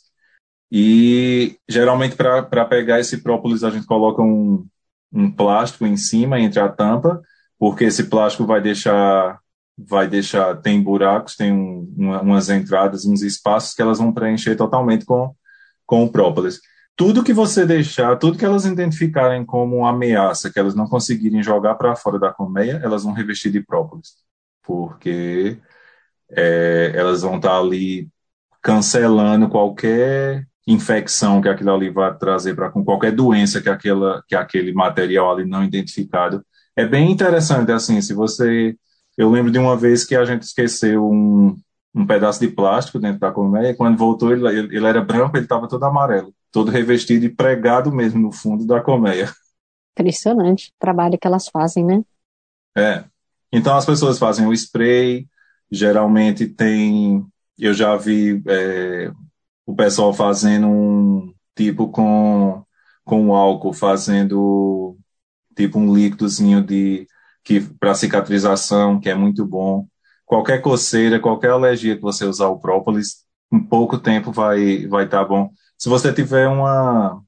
[0.73, 4.67] E geralmente para pegar esse própolis a gente coloca um,
[5.13, 7.21] um plástico em cima entre a tampa,
[7.59, 9.39] porque esse plástico vai deixar
[9.77, 14.57] vai deixar tem buracos, tem um, uma, umas entradas, uns espaços que elas vão preencher
[14.57, 15.35] totalmente com
[15.85, 16.61] com o própolis.
[16.97, 21.75] Tudo que você deixar, tudo que elas identificarem como ameaça, que elas não conseguirem jogar
[21.75, 24.15] para fora da colmeia, elas vão revestir de própolis,
[24.63, 25.59] porque
[26.31, 28.09] é, elas vão estar tá ali
[28.63, 34.35] cancelando qualquer infecção que aquilo ali vai trazer para com qualquer doença que aquela que
[34.35, 36.45] aquele material ali não identificado.
[36.77, 38.77] É bem interessante assim, se você
[39.17, 41.57] Eu lembro de uma vez que a gente esqueceu um,
[41.95, 45.37] um pedaço de plástico dentro da colmeia, e quando voltou ele, ele, ele era branco,
[45.37, 49.29] ele estava todo amarelo, todo revestido e pregado mesmo no fundo da colmeia.
[49.99, 52.05] Impressionante o trabalho que elas fazem, né?
[52.77, 53.05] É.
[53.51, 55.27] Então as pessoas fazem o spray,
[55.71, 57.25] geralmente tem,
[57.59, 59.11] eu já vi é,
[59.67, 62.63] o pessoal fazendo um tipo com,
[63.05, 64.97] com álcool, fazendo
[65.57, 67.07] tipo um líquidozinho de
[67.45, 69.87] que para cicatrização, que é muito bom.
[70.27, 75.23] Qualquer coceira, qualquer alergia que você usar o própolis, em pouco tempo vai vai estar
[75.23, 75.51] tá bom.
[75.79, 77.23] Se você tiver uma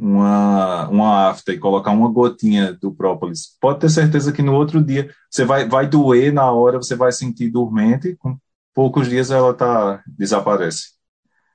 [0.00, 4.82] uma, uma afta e colocar uma gotinha do própolis, pode ter certeza que no outro
[4.82, 8.38] dia você vai, vai doer na hora, você vai sentir dormente, com
[8.72, 10.92] poucos dias ela tá, desaparece.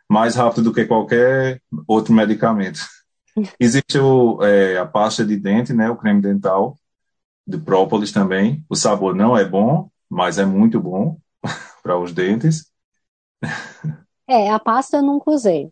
[0.10, 2.82] Mais rápido do que qualquer outro medicamento.
[3.60, 6.78] Existe o, é, a pasta de dente, né, o creme dental,
[7.48, 8.64] do própolis também.
[8.70, 11.18] O sabor não é bom, mas é muito bom
[11.82, 12.66] para os dentes.
[14.28, 15.72] É, a pasta eu nunca usei.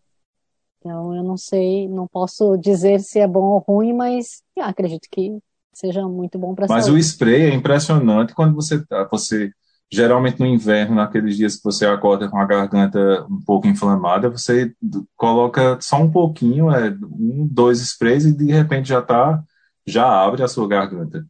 [0.84, 5.38] Então, eu não sei, não posso dizer se é bom ou ruim, mas acredito que
[5.72, 6.98] seja muito bom para Mas saúde.
[6.98, 9.52] o spray é impressionante quando você tá, você
[9.92, 14.74] geralmente no inverno, naqueles dias que você acorda com a garganta um pouco inflamada, você
[15.16, 19.40] coloca só um pouquinho, é um, dois sprays e de repente já tá,
[19.86, 21.24] já abre a sua garganta.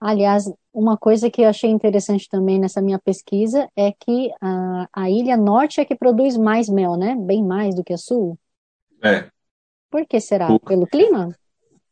[0.00, 5.10] Aliás, uma coisa que eu achei interessante também nessa minha pesquisa é que a, a
[5.10, 7.16] ilha norte é que produz mais mel, né?
[7.18, 8.38] Bem mais do que a sul.
[9.04, 9.28] É.
[9.90, 10.46] Por que será?
[10.46, 11.36] Por, pelo clima?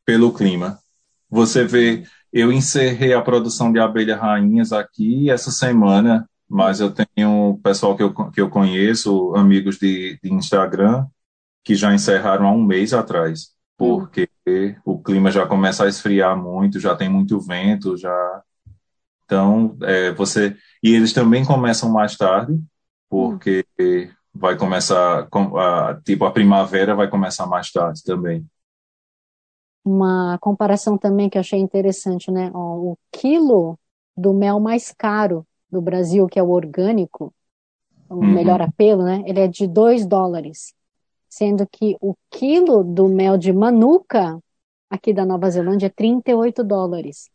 [0.04, 0.78] Pelo clima.
[1.28, 7.60] Você vê, eu encerrei a produção de abelhas rainhas aqui essa semana, mas eu tenho
[7.62, 11.06] pessoal que eu, que eu conheço, amigos de, de Instagram,
[11.62, 14.74] que já encerraram há um mês atrás, porque hum.
[14.84, 18.42] o clima já começa a esfriar muito, já tem muito vento, já.
[19.24, 20.56] Então, é, você.
[20.82, 22.58] E eles também começam mais tarde,
[23.08, 25.28] porque hum vai começar,
[26.04, 28.46] tipo, a primavera vai começar mais tarde também.
[29.84, 32.50] Uma comparação também que eu achei interessante, né?
[32.54, 33.78] o quilo
[34.16, 37.34] do mel mais caro do Brasil, que é o orgânico,
[38.08, 38.26] o uhum.
[38.26, 39.22] melhor apelo, né?
[39.26, 40.74] Ele é de 2 dólares.
[41.28, 44.38] Sendo que o quilo do mel de Manuka,
[44.90, 47.30] aqui da Nova Zelândia, é 38 dólares.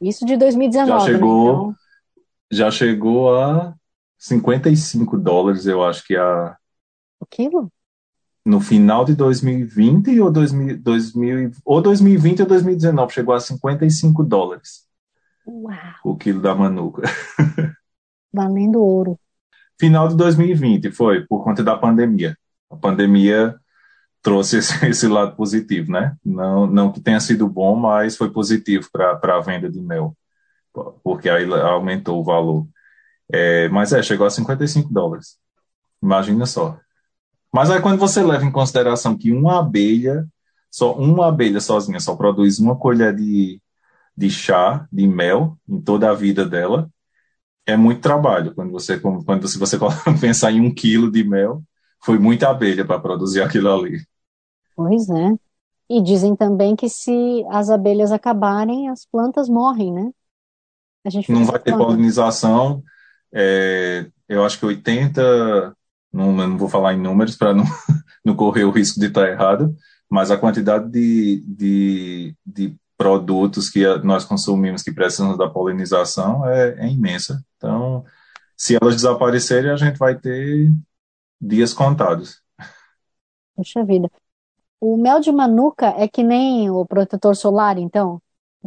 [0.00, 0.88] Isso de 2019.
[0.88, 1.12] Já né?
[1.12, 1.52] chegou, né?
[1.52, 1.74] então...
[2.50, 3.74] já chegou a
[4.24, 6.56] 55 dólares, eu acho que a.
[7.20, 7.70] O quilo?
[8.42, 14.86] No final de 2020 ou, 2000, 2000, ou 2020 ou 2019, chegou a 55 dólares.
[15.46, 15.76] Uau!
[16.02, 17.02] O quilo da manuca.
[18.32, 19.18] Valendo ouro.
[19.78, 22.34] Final de 2020 foi, por conta da pandemia.
[22.70, 23.54] A pandemia
[24.22, 26.16] trouxe esse, esse lado positivo, né?
[26.24, 30.16] Não, não que tenha sido bom, mas foi positivo para a venda de mel,
[31.02, 32.66] porque aí aumentou o valor.
[33.32, 35.38] É, mas é, chegou a 55 dólares.
[36.02, 36.78] Imagina só.
[37.52, 40.26] Mas aí quando você leva em consideração que uma abelha,
[40.70, 43.60] só uma abelha sozinha só produz uma colher de,
[44.16, 46.90] de chá, de mel, em toda a vida dela,
[47.66, 48.54] é muito trabalho.
[48.54, 49.78] Quando você, quando se você
[50.20, 51.62] pensar em um quilo de mel,
[52.02, 54.04] foi muita abelha para produzir aquilo ali.
[54.76, 55.32] Pois é.
[55.88, 60.10] E dizem também que se as abelhas acabarem, as plantas morrem, né?
[61.28, 62.82] não vai ter polinização,
[63.34, 65.76] é, eu acho que 80,
[66.12, 67.64] não, não vou falar em números para não,
[68.24, 69.74] não correr o risco de estar errado,
[70.08, 76.76] mas a quantidade de, de, de produtos que nós consumimos que precisam da polinização é,
[76.78, 77.44] é, imensa.
[77.56, 78.04] Então,
[78.56, 80.70] se elas desaparecerem, a gente vai ter
[81.40, 82.40] dias contados.
[83.56, 84.08] Puxa vida.
[84.80, 88.20] O mel de manuka é que nem o protetor solar, então?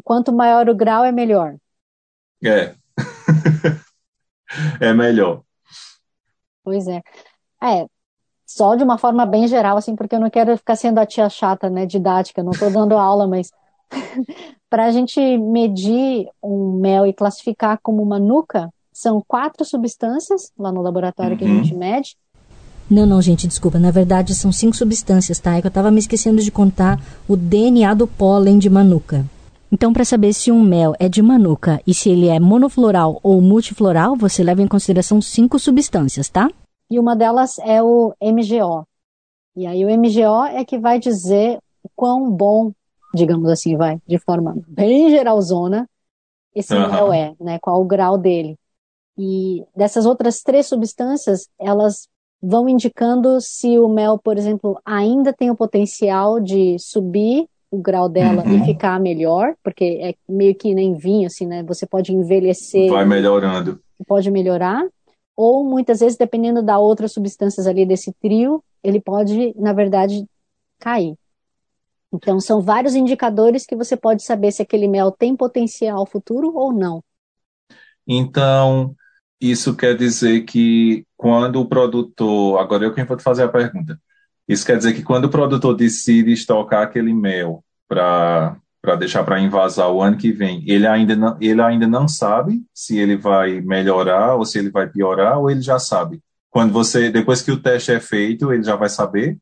[0.04, 1.56] Quanto maior o grau, é melhor.
[2.44, 2.76] É.
[4.80, 5.42] é melhor.
[6.64, 7.02] Pois é.
[7.64, 7.86] É,
[8.46, 11.30] só de uma forma bem geral, assim, porque eu não quero ficar sendo a tia
[11.30, 13.52] chata, né, didática, não estou dando aula, mas
[14.70, 20.72] para a gente medir um mel e classificar como uma nuca, são quatro substâncias lá
[20.72, 21.38] no laboratório uhum.
[21.38, 21.80] que a gente uhum.
[21.80, 22.18] mede.
[22.90, 23.78] Não, não, gente, desculpa.
[23.78, 25.58] Na verdade, são cinco substâncias, tá?
[25.58, 29.26] É que eu estava me esquecendo de contar o DNA do pólen de manuka.
[29.72, 33.42] Então, para saber se um mel é de manuka e se ele é monofloral ou
[33.42, 36.50] multifloral, você leva em consideração cinco substâncias, tá?
[36.90, 38.88] E uma delas é o MGO.
[39.56, 42.72] E aí o MGO é que vai dizer o quão bom,
[43.14, 45.90] digamos assim, vai, de forma bem geralzona,
[46.56, 46.90] esse uhum.
[46.90, 47.60] mel é, né?
[47.60, 48.58] Qual o grau dele.
[49.18, 52.08] E dessas outras três substâncias, elas
[52.42, 58.08] vão indicando se o mel, por exemplo, ainda tem o potencial de subir o grau
[58.08, 58.64] dela uhum.
[58.64, 61.64] e ficar melhor, porque é meio que nem vinho, assim, né?
[61.64, 62.90] Você pode envelhecer.
[62.90, 63.82] Vai melhorando.
[64.08, 64.86] Pode melhorar.
[65.36, 70.26] Ou muitas vezes, dependendo da outras substâncias ali desse trio, ele pode, na verdade,
[70.80, 71.16] cair.
[72.12, 76.72] Então, são vários indicadores que você pode saber se aquele mel tem potencial futuro ou
[76.72, 77.04] não.
[78.08, 78.96] Então,
[79.40, 82.60] isso quer dizer que quando o produtor.
[82.60, 84.00] Agora eu quem vou te fazer a pergunta.
[84.48, 89.40] Isso quer dizer que quando o produtor decide estocar aquele mel para para deixar para
[89.40, 93.60] invasar o ano que vem, ele ainda, não, ele ainda não sabe se ele vai
[93.60, 96.22] melhorar ou se ele vai piorar, ou ele já sabe.
[96.50, 99.38] Quando você, depois que o teste é feito, ele já vai saber?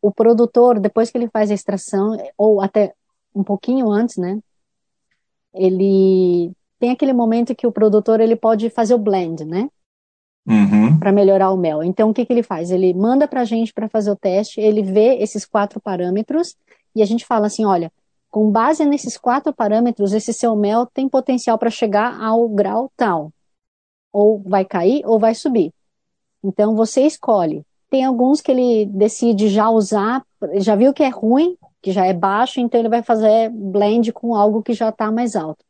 [0.00, 2.94] O produtor, depois que ele faz a extração, ou até
[3.34, 4.38] um pouquinho antes, né?
[5.52, 9.68] Ele tem aquele momento que o produtor ele pode fazer o blend, né?
[10.46, 10.98] Uhum.
[10.98, 11.82] Para melhorar o mel.
[11.82, 12.70] Então, o que, que ele faz?
[12.70, 16.56] Ele manda para a gente para fazer o teste, ele vê esses quatro parâmetros
[16.94, 17.90] e a gente fala assim: olha,
[18.30, 23.32] com base nesses quatro parâmetros, esse seu mel tem potencial para chegar ao grau tal.
[24.12, 25.72] Ou vai cair ou vai subir.
[26.42, 27.64] Então, você escolhe.
[27.90, 30.24] Tem alguns que ele decide já usar,
[30.56, 34.34] já viu que é ruim, que já é baixo, então ele vai fazer blend com
[34.34, 35.64] algo que já está mais alto.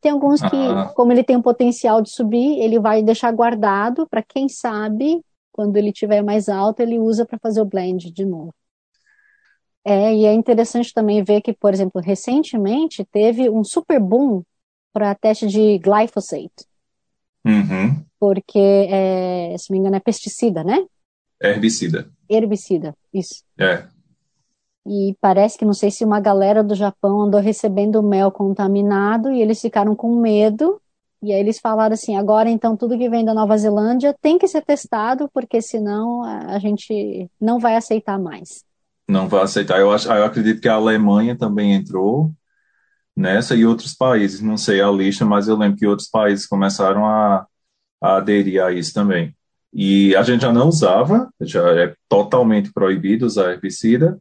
[0.00, 0.92] Tem alguns que, ah.
[0.94, 5.20] como ele tem um potencial de subir, ele vai deixar guardado para quem sabe,
[5.52, 8.54] quando ele tiver mais alto, ele usa para fazer o blend de novo.
[9.84, 14.42] É, e é interessante também ver que, por exemplo, recentemente teve um super boom
[14.92, 16.66] para teste de glyphosate.
[17.44, 18.04] Uhum.
[18.20, 20.84] Porque, é, se não me engano, é pesticida, né?
[21.42, 22.10] Herbicida.
[22.28, 23.42] Herbicida, isso.
[23.58, 23.86] É.
[24.86, 29.42] E parece que não sei se uma galera do Japão andou recebendo mel contaminado e
[29.42, 30.80] eles ficaram com medo.
[31.22, 34.48] E aí eles falaram assim: agora então tudo que vem da Nova Zelândia tem que
[34.48, 38.64] ser testado, porque senão a gente não vai aceitar mais.
[39.08, 39.80] Não vai aceitar.
[39.80, 42.32] Eu, acho, eu acredito que a Alemanha também entrou
[43.16, 44.40] nessa e outros países.
[44.40, 47.46] Não sei a lista, mas eu lembro que outros países começaram a,
[48.00, 49.34] a aderir a isso também.
[49.72, 54.18] E a gente já não usava, já é totalmente proibido usar herbicida,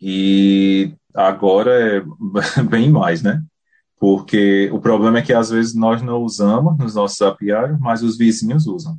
[0.00, 2.02] e agora é
[2.62, 3.42] bem mais, né?
[3.98, 8.18] Porque o problema é que às vezes nós não usamos nos nossos apiários, mas os
[8.18, 8.98] vizinhos usam.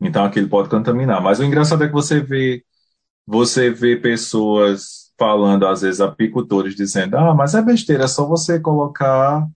[0.00, 1.22] Então aquilo pode contaminar.
[1.22, 2.64] Mas o engraçado é que você vê,
[3.26, 8.58] você vê pessoas falando, às vezes, apicultores dizendo, ah, mas é besteira, é só você
[8.58, 9.46] colocar,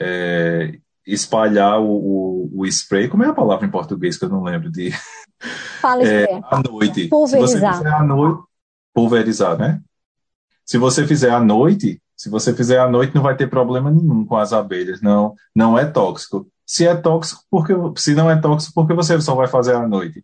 [0.00, 4.42] é, espalhar o, o, o, spray, como é a palavra em português que eu não
[4.42, 4.92] lembro de...
[5.80, 7.08] Fala é, à noite.
[7.08, 7.48] Pulverizar.
[7.48, 8.42] Se você fizer à noite,
[8.92, 9.80] pulverizar, né?
[10.68, 14.26] Se você fizer à noite, se você fizer à noite, não vai ter problema nenhum
[14.26, 15.00] com as abelhas.
[15.00, 16.46] Não, não é tóxico.
[16.66, 20.22] Se é tóxico, porque se não é tóxico, porque você só vai fazer à noite.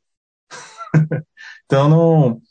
[1.65, 2.43] então não.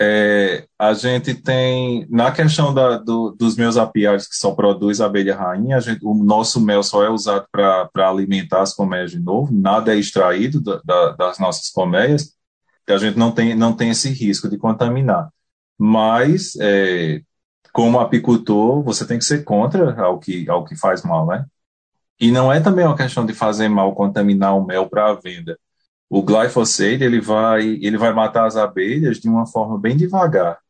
[0.00, 5.36] É, a gente tem na questão da, do, dos meus apiários que só produz abelha
[5.36, 9.94] rainha, gente, o nosso mel só é usado para alimentar as colmeias de novo, nada
[9.94, 12.32] é extraído da, da, das nossas colmeias,
[12.88, 15.28] a gente não tem, não tem esse risco de contaminar
[15.84, 17.20] mas é,
[17.72, 21.44] como apicultor, você tem que ser contra ao que, ao que faz mal, né?
[22.20, 25.58] E não é também uma questão de fazer mal, contaminar o mel para a venda.
[26.08, 30.60] O glyphosate, ele vai, ele vai matar as abelhas de uma forma bem devagar.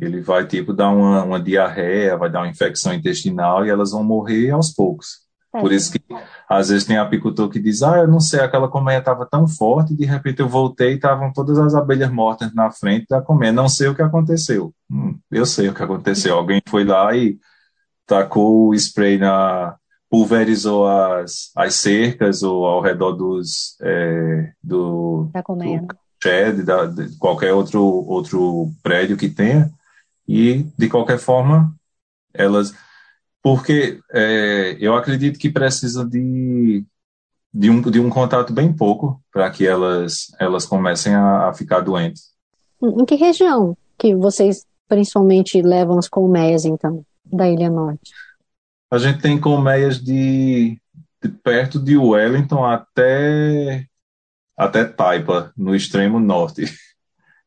[0.00, 4.04] Ele vai, tipo, dar uma, uma diarreia, vai dar uma infecção intestinal e elas vão
[4.04, 5.26] morrer aos poucos.
[5.52, 6.00] Por isso que
[6.48, 9.96] às vezes tem apicultor que diz, ah, eu não sei, aquela colmeia estava tão forte,
[9.96, 13.52] de repente eu voltei e estavam todas as abelhas mortas na frente da colmeia.
[13.52, 14.72] Não sei o que aconteceu.
[14.88, 16.36] Hum, eu sei o que aconteceu.
[16.36, 17.38] Alguém foi lá e
[18.06, 19.76] tacou o spray na.
[20.08, 23.76] pulverizou as, as cercas ou ao redor dos.
[23.80, 25.82] É, do, da colmeia.
[25.82, 29.68] Do shed, da, de qualquer outro, outro prédio que tenha.
[30.28, 31.74] E, de qualquer forma,
[32.32, 32.72] elas
[33.42, 36.84] porque é, eu acredito que precisa de,
[37.52, 41.80] de, um, de um contato bem pouco para que elas, elas comecem a, a, ficar
[41.80, 42.30] doentes.
[42.82, 48.12] Em que região que vocês principalmente levam as colmeias, então, da Ilha Norte?
[48.90, 50.80] A gente tem colmeias de,
[51.22, 53.86] de perto de Wellington até,
[54.56, 56.64] até Taipa, no extremo norte.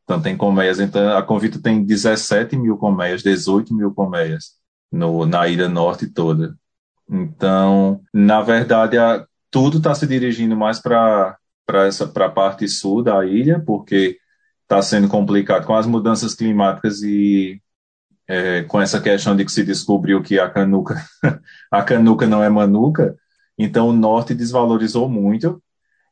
[0.06, 4.62] Então tem colmeias, então a Convito tem 17 mil colmeias, 18 mil colmeias
[4.94, 6.56] no, na ilha norte toda.
[7.10, 11.38] Então, na verdade, a, tudo está se dirigindo mais para
[11.88, 14.18] essa para a parte sul da ilha, porque
[14.62, 17.62] está sendo complicado com as mudanças climáticas e
[18.28, 20.96] é, com essa questão de que se descobriu que a canuca
[21.72, 23.16] a canuca não é manuca,
[23.58, 25.62] então o norte desvalorizou muito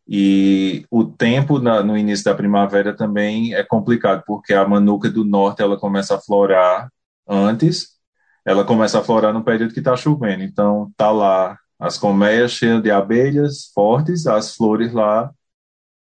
[0.08, 5.24] e o tempo na, no início da primavera também é complicado porque a manuca do
[5.24, 6.90] norte ela começa a florar
[7.28, 8.01] antes
[8.46, 10.44] ela começa a florar no período que está chovendo.
[10.44, 15.32] Então, tá lá as colmeias cheias de abelhas fortes, as flores lá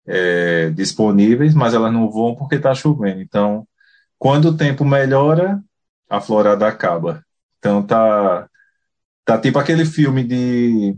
[0.07, 3.21] é, disponíveis, mas elas não voam porque está chovendo.
[3.21, 3.67] Então,
[4.17, 5.61] quando o tempo melhora,
[6.09, 7.23] a florada acaba.
[7.59, 8.49] Então, tá,
[9.25, 10.97] tá tipo aquele filme de.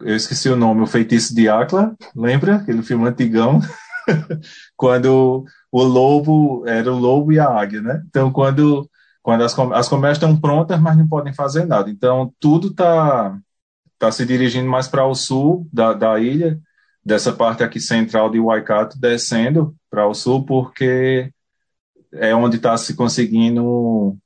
[0.00, 2.56] Eu esqueci o nome, O Feitiço de Acla, lembra?
[2.56, 3.60] Aquele filme antigão.
[4.76, 8.02] quando o lobo era o lobo e a águia, né?
[8.08, 8.89] Então, quando
[9.22, 11.90] quando as, as comércios estão prontas, mas não podem fazer nada.
[11.90, 13.38] Então, tudo está
[13.98, 16.58] tá se dirigindo mais para o sul da, da ilha,
[17.04, 21.32] dessa parte aqui central de Waikato, descendo para o sul, porque
[22.12, 24.16] é onde está se conseguindo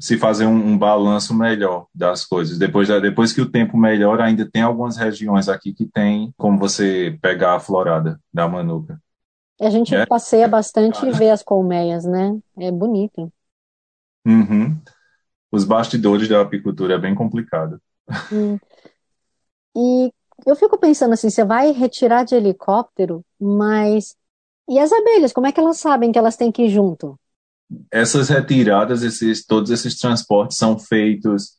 [0.00, 2.58] se fazer um, um, balanço melhor das coisas.
[2.58, 7.18] Depois, depois que o tempo melhora, ainda tem algumas regiões aqui que tem como você
[7.20, 9.00] pegar a florada da manuca.
[9.60, 10.06] A gente é?
[10.06, 12.38] passeia bastante e vê as colmeias, né?
[12.56, 13.32] É bonito.
[14.28, 14.78] Uhum.
[15.50, 17.80] Os bastidores da apicultura é bem complicado.
[18.30, 18.58] Hum.
[19.74, 20.12] E
[20.46, 24.14] eu fico pensando assim, você vai retirar de helicóptero, mas
[24.68, 27.18] e as abelhas, como é que elas sabem que elas têm que ir junto?
[27.90, 31.56] Essas retiradas, esses, todos esses transportes são feitos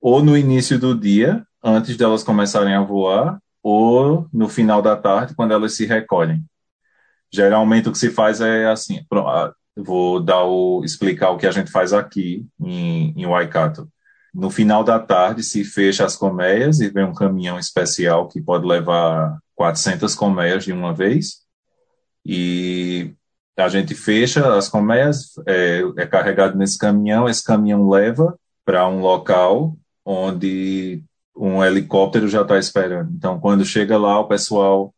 [0.00, 5.34] ou no início do dia, antes delas começarem a voar, ou no final da tarde,
[5.34, 6.44] quando elas se recolhem.
[7.32, 9.04] Geralmente o que se faz é assim,
[9.76, 13.88] vou dar o, explicar o que a gente faz aqui em, em Waikato.
[14.32, 18.66] No final da tarde se fecha as colmeias e vem um caminhão especial que pode
[18.66, 21.44] levar 400 colmeias de uma vez.
[22.26, 23.14] E
[23.56, 29.00] a gente fecha as colmeias, é, é carregado nesse caminhão, esse caminhão leva para um
[29.00, 31.02] local onde
[31.36, 33.12] um helicóptero já está esperando.
[33.12, 34.92] Então, quando chega lá, o pessoal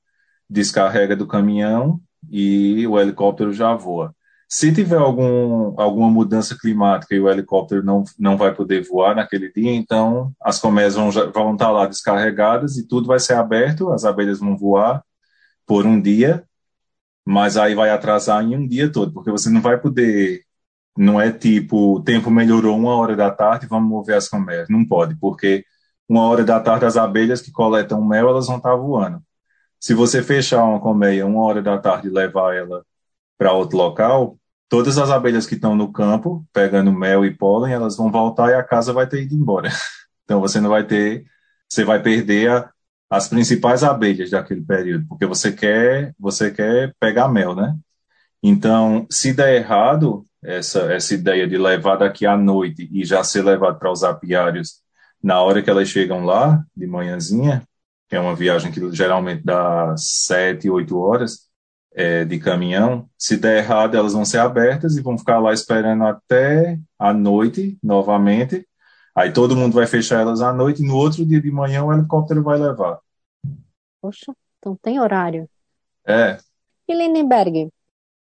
[0.49, 2.01] descarrega do caminhão
[2.31, 4.14] e o helicóptero já voa.
[4.49, 9.53] Se tiver algum, alguma mudança climática e o helicóptero não, não vai poder voar naquele
[9.53, 14.05] dia, então as colmeias vão, vão estar lá descarregadas e tudo vai ser aberto, as
[14.05, 15.05] abelhas vão voar
[15.66, 16.44] por um dia,
[17.24, 20.44] mas aí vai atrasar em um dia todo, porque você não vai poder.
[20.99, 24.68] Não é tipo, o tempo melhorou uma hora da tarde, vamos mover as colmeias.
[24.70, 25.64] Não pode, porque
[26.09, 29.22] uma hora da tarde as abelhas que coletam mel, elas vão estar voando.
[29.80, 32.84] Se você fechar uma colmeia uma hora da tarde e levar ela
[33.39, 37.97] para outro local, todas as abelhas que estão no campo, pegando mel e pólen, elas
[37.97, 39.70] vão voltar e a casa vai ter ido embora.
[40.24, 41.24] Então você não vai ter,
[41.68, 42.70] você vai perder a,
[43.09, 47.76] as principais abelhas daquele período, porque você quer, você quer pegar mel, né?
[48.43, 53.43] Então, se der errado essa essa ideia de levar daqui à noite e já ser
[53.43, 54.80] levado para os apiários
[55.22, 57.62] na hora que elas chegam lá, de manhãzinha,
[58.09, 61.49] que é uma viagem que geralmente dá sete, oito horas,
[61.97, 66.05] é, de caminhão, se der errado, elas vão ser abertas e vão ficar lá esperando
[66.05, 68.68] até a noite, novamente.
[69.14, 71.92] Aí todo mundo vai fechar elas à noite e no outro dia de manhã o
[71.92, 73.01] helicóptero vai levar.
[74.03, 75.49] Poxa, então tem horário.
[76.07, 76.36] É.
[76.86, 77.70] E Lindenberg,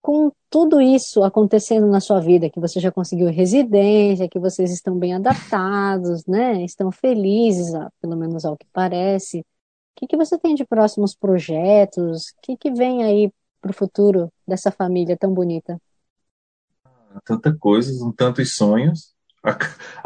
[0.00, 4.96] com tudo isso acontecendo na sua vida, que você já conseguiu residência, que vocês estão
[4.96, 6.64] bem adaptados, né?
[6.64, 9.40] Estão felizes, pelo menos ao que parece.
[9.40, 9.44] O
[9.96, 12.28] que, que você tem de próximos projetos?
[12.28, 15.80] O que, que vem aí para o futuro dessa família tão bonita?
[17.24, 19.12] Tanta coisas, um tantos sonhos.
[19.44, 19.58] A,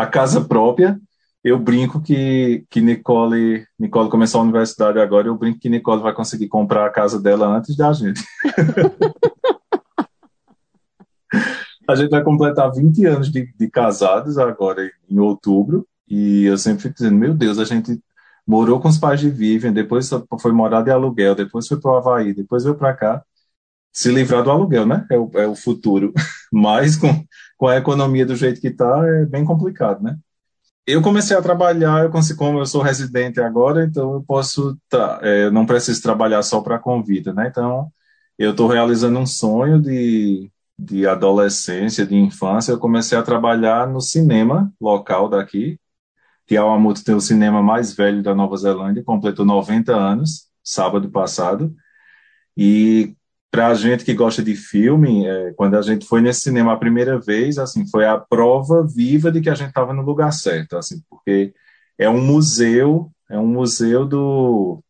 [0.05, 0.99] a, casa própria.
[1.43, 6.15] Eu brinco que, que Nicole, Nicole começou a universidade agora, eu brinco que Nicole vai
[6.15, 8.23] conseguir comprar a casa dela antes da gente.
[11.89, 16.83] a gente vai completar 20 anos de, de casados agora em outubro, e eu sempre
[16.83, 18.01] fico dizendo, meu Deus, a gente
[18.47, 20.09] morou com os pais de Vivian, depois
[20.41, 23.25] foi morar de aluguel, depois foi para o Havaí, depois veio para cá
[23.93, 25.07] se livrar do aluguel, né?
[25.11, 26.13] É o, é o futuro.
[26.53, 27.25] Mas com,
[27.57, 30.17] com a economia do jeito que está, é bem complicado, né?
[30.87, 35.21] Eu comecei a trabalhar, eu consigo, como eu sou residente agora, então eu posso, tá,
[35.23, 37.49] é, não preciso trabalhar só para convida, né?
[37.49, 37.89] Então
[38.39, 42.73] eu estou realizando um sonho de, de adolescência, de infância.
[42.73, 45.79] Eu comecei a trabalhar no cinema local daqui.
[46.47, 51.75] Tiauamuto tem o cinema mais velho da Nova Zelândia, completou 90 anos, sábado passado.
[52.57, 53.15] E
[53.53, 56.79] para a gente que gosta de filme, é, quando a gente foi nesse cinema a
[56.79, 60.79] primeira vez, assim, foi a prova viva de que a gente estava no lugar certo,
[60.79, 61.53] assim, porque
[61.99, 64.83] é um museu, é um museu do,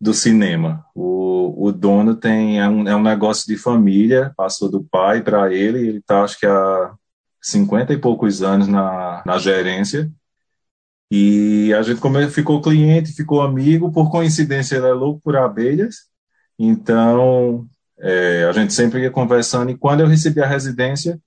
[0.00, 0.84] do cinema.
[0.96, 5.52] O, o dono tem é um, é um negócio de família, passou do pai para
[5.54, 6.94] ele, ele está acho que há
[7.40, 10.10] 50 e poucos anos na, na gerência.
[11.08, 12.00] E a gente
[12.30, 16.08] ficou cliente, ficou amigo, por coincidência ele é louco por abelhas,
[16.58, 17.68] então
[18.02, 21.20] é, a gente sempre ia conversando, e quando eu recebi a residência,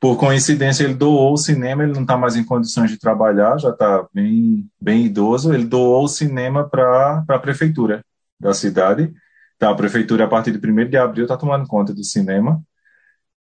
[0.00, 3.70] por coincidência, ele doou o cinema, ele não está mais em condições de trabalhar, já
[3.70, 8.04] está bem, bem idoso, ele doou o cinema para a prefeitura
[8.38, 9.12] da cidade.
[9.56, 12.62] Então, a prefeitura, a partir de 1 de abril, está tomando conta do cinema.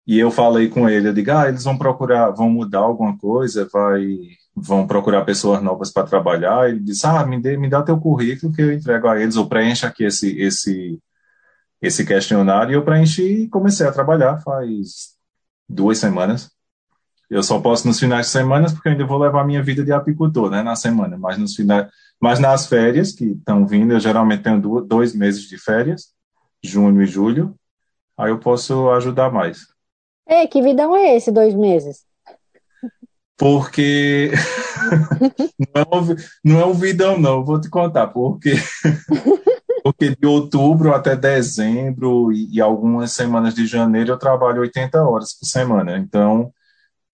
[0.06, 3.68] E eu falei com ele, eu digo, ah, eles vão procurar, vão mudar alguma coisa,
[3.72, 4.06] vai,
[4.54, 6.68] vão procurar pessoas novas para trabalhar.
[6.70, 9.48] Ele disse, ah, me, dê, me dá teu currículo que eu entrego a eles, ou
[9.48, 10.98] preencha aqui esse, esse,
[11.80, 12.72] esse questionário.
[12.72, 15.16] E eu preenchi e comecei a trabalhar faz
[15.68, 16.50] duas semanas.
[17.30, 19.84] Eu só posso nos finais de semana porque eu ainda vou levar a minha vida
[19.84, 21.18] de apicultor, né, na semana.
[21.18, 21.88] Mas nos finais,
[22.20, 26.08] mas nas férias que estão vindo, eu geralmente tenho dois meses de férias,
[26.62, 27.54] junho e julho.
[28.16, 29.66] Aí eu posso ajudar mais.
[30.26, 32.04] Ei, que vidão é esse, dois meses?
[33.36, 34.32] Porque
[35.74, 38.54] não, é um, não é um vidão, não, vou te contar, porque
[39.88, 45.32] porque de outubro até dezembro e, e, algumas semanas de janeiro eu trabalho 80 horas
[45.32, 45.96] por semana.
[45.96, 46.52] Então,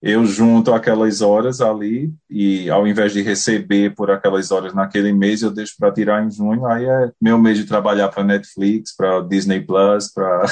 [0.03, 5.43] eu junto aquelas horas ali e ao invés de receber por aquelas horas naquele mês,
[5.43, 6.67] eu deixo para tirar em junho.
[6.67, 10.45] Aí é meu mês de trabalhar para Netflix, para Disney Plus, para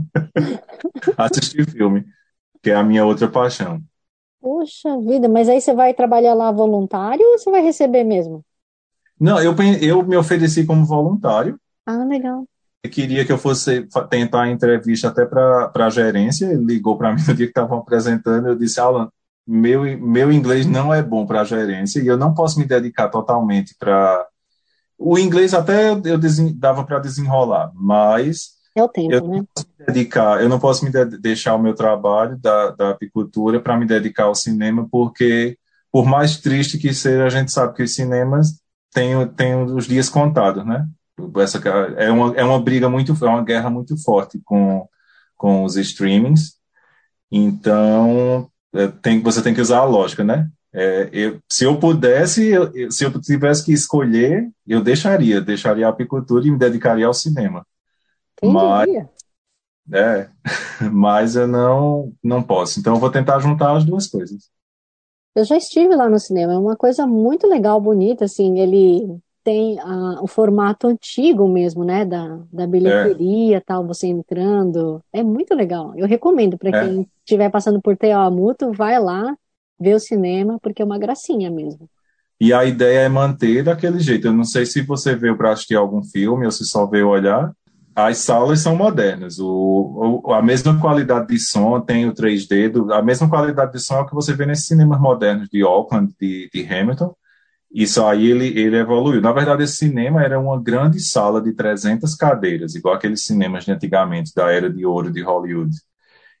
[1.18, 2.06] assistir filme,
[2.62, 3.82] que é a minha outra paixão.
[4.40, 8.42] Poxa vida, mas aí você vai trabalhar lá voluntário ou você vai receber mesmo?
[9.20, 11.58] Não, eu, eu me ofereci como voluntário.
[11.86, 12.44] Ah, legal.
[12.82, 16.46] Eu queria que eu fosse tentar a entrevista até para a gerência.
[16.46, 18.48] Ele ligou para mim no dia que estavam apresentando.
[18.48, 19.08] Eu disse, Alan,
[19.46, 23.08] meu, meu inglês não é bom para a gerência e eu não posso me dedicar
[23.08, 24.26] totalmente para.
[24.98, 26.18] O inglês até eu, eu
[26.54, 28.54] dava para desenrolar, mas.
[28.76, 29.44] É o tempo, eu né?
[29.86, 33.86] dedicar, eu não posso me de deixar o meu trabalho da, da apicultura para me
[33.86, 35.56] dedicar ao cinema, porque,
[35.92, 38.60] por mais triste que seja, a gente sabe que os cinemas
[38.94, 40.88] tem, tem os dias contados, né?
[41.38, 41.58] Essa,
[41.98, 44.88] é, uma, é uma briga muito, é uma guerra muito forte com,
[45.36, 46.54] com os streamings.
[47.30, 50.48] Então, é, tem, você tem que usar a lógica, né?
[50.72, 55.90] É, eu, se eu pudesse, eu, se eu tivesse que escolher, eu deixaria, deixaria a
[55.90, 57.66] apicultura e me dedicaria ao cinema.
[58.36, 58.88] Quem mas,
[59.92, 60.28] é,
[60.92, 62.78] mas eu não, não posso.
[62.78, 64.50] Então, eu vou tentar juntar as duas coisas.
[65.34, 69.78] Eu já estive lá no cinema, é uma coisa muito legal, bonita, assim, ele tem
[69.78, 73.60] uh, o formato antigo mesmo, né, da, da bilheteria, é.
[73.60, 75.92] tal, você entrando, é muito legal.
[75.96, 76.84] Eu recomendo para é.
[76.84, 79.36] quem estiver passando por Teoamuto, vai lá
[79.78, 81.88] ver o cinema, porque é uma gracinha mesmo.
[82.40, 84.26] E a ideia é manter daquele jeito.
[84.26, 87.52] Eu não sei se você veio para assistir algum filme ou se só veio olhar,
[87.94, 89.38] as salas são modernas.
[89.38, 93.80] O, o, a mesma qualidade de som tem o 3D, do, a mesma qualidade de
[93.80, 97.14] som é o que você vê nesses cinemas modernos de Auckland, de, de Hamilton.
[97.72, 99.20] Isso aí ele, ele evoluiu.
[99.20, 103.72] Na verdade, esse cinema era uma grande sala de 300 cadeiras, igual aqueles cinemas de
[103.72, 105.74] antigamente, da era de ouro de Hollywood.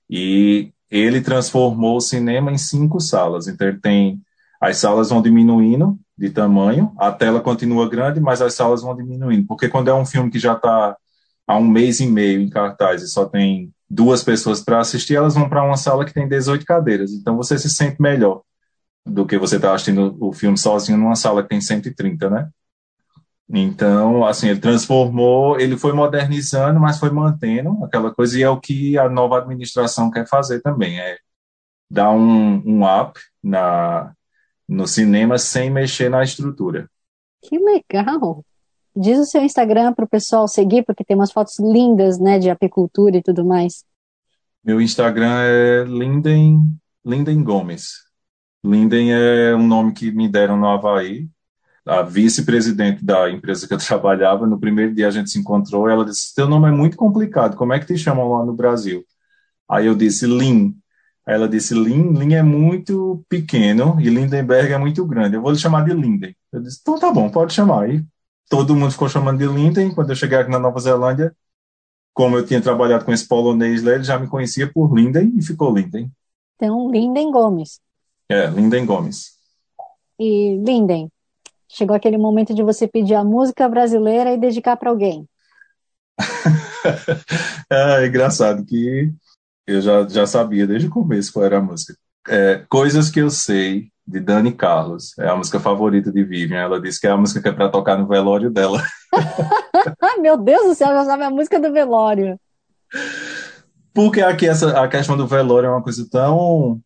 [0.08, 3.48] E ele transformou o cinema em cinco salas.
[3.48, 4.20] Então, ele tem.
[4.60, 9.46] As salas vão diminuindo de tamanho, a tela continua grande, mas as salas vão diminuindo.
[9.46, 10.96] Porque quando é um filme que já está
[11.46, 15.34] há um mês e meio em cartaz e só tem duas pessoas para assistir, elas
[15.34, 17.12] vão para uma sala que tem 18 cadeiras.
[17.12, 18.42] Então você se sente melhor
[19.06, 22.50] do que você está assistindo o filme sozinho numa sala que tem 130, né?
[23.48, 28.58] Então, assim, ele transformou, ele foi modernizando, mas foi mantendo aquela coisa, e é o
[28.58, 31.18] que a nova administração quer fazer também, é
[31.90, 34.14] dar um, um up na,
[34.66, 36.88] no cinema sem mexer na estrutura.
[37.42, 38.42] Que legal!
[38.96, 42.48] Diz o seu Instagram para o pessoal seguir, porque tem umas fotos lindas, né, de
[42.48, 43.84] apicultura e tudo mais.
[44.62, 46.60] Meu Instagram é Linden,
[47.04, 48.04] Linden Gomes.
[48.64, 51.28] Linden é um nome que me deram no Havaí.
[51.84, 56.04] A vice-presidente da empresa que eu trabalhava, no primeiro dia a gente se encontrou, ela
[56.04, 59.04] disse: Seu nome é muito complicado, como é que te chamam lá no Brasil?
[59.68, 60.74] Aí eu disse: Lin.
[61.26, 65.36] Aí ela disse: Lin, Lin é muito pequeno e Lindenberg é muito grande.
[65.36, 66.34] Eu vou lhe chamar de Linden.
[66.52, 67.82] Eu disse: Então tá bom, pode chamar.
[67.82, 68.02] Aí
[68.48, 69.94] todo mundo ficou chamando de Linden.
[69.94, 71.34] Quando eu cheguei aqui na Nova Zelândia,
[72.12, 75.42] como eu tinha trabalhado com esse polonês lá, ele já me conhecia por Linden e
[75.42, 76.10] ficou Linden.
[76.56, 77.80] Então, Linden Gomes.
[78.28, 79.34] É, Linden Gomes.
[80.18, 81.10] E, Linden,
[81.68, 85.28] chegou aquele momento de você pedir a música brasileira e dedicar para alguém.
[87.70, 89.12] é, é engraçado que
[89.66, 91.98] eu já, já sabia desde o começo qual era a música.
[92.28, 95.18] É, coisas que eu sei de Dani Carlos.
[95.18, 96.58] É a música favorita de Vivian.
[96.58, 98.82] Ela disse que é a música que é para tocar no velório dela.
[100.20, 102.38] Meu Deus do céu, já sabe a música do velório.
[103.92, 106.80] Porque aqui essa, a questão do velório é uma coisa tão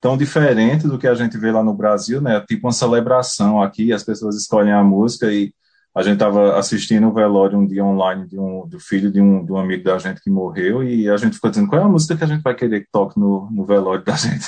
[0.00, 2.40] tão diferente do que a gente vê lá no Brasil, né?
[2.40, 5.54] Tipo uma celebração aqui, as pessoas escolhem a música e
[5.94, 9.44] a gente estava assistindo o velório um dia online de um, do filho de um,
[9.44, 11.88] de um amigo da gente que morreu e a gente ficou dizendo qual é a
[11.88, 14.46] música que a gente vai querer que toque no, no velório da gente.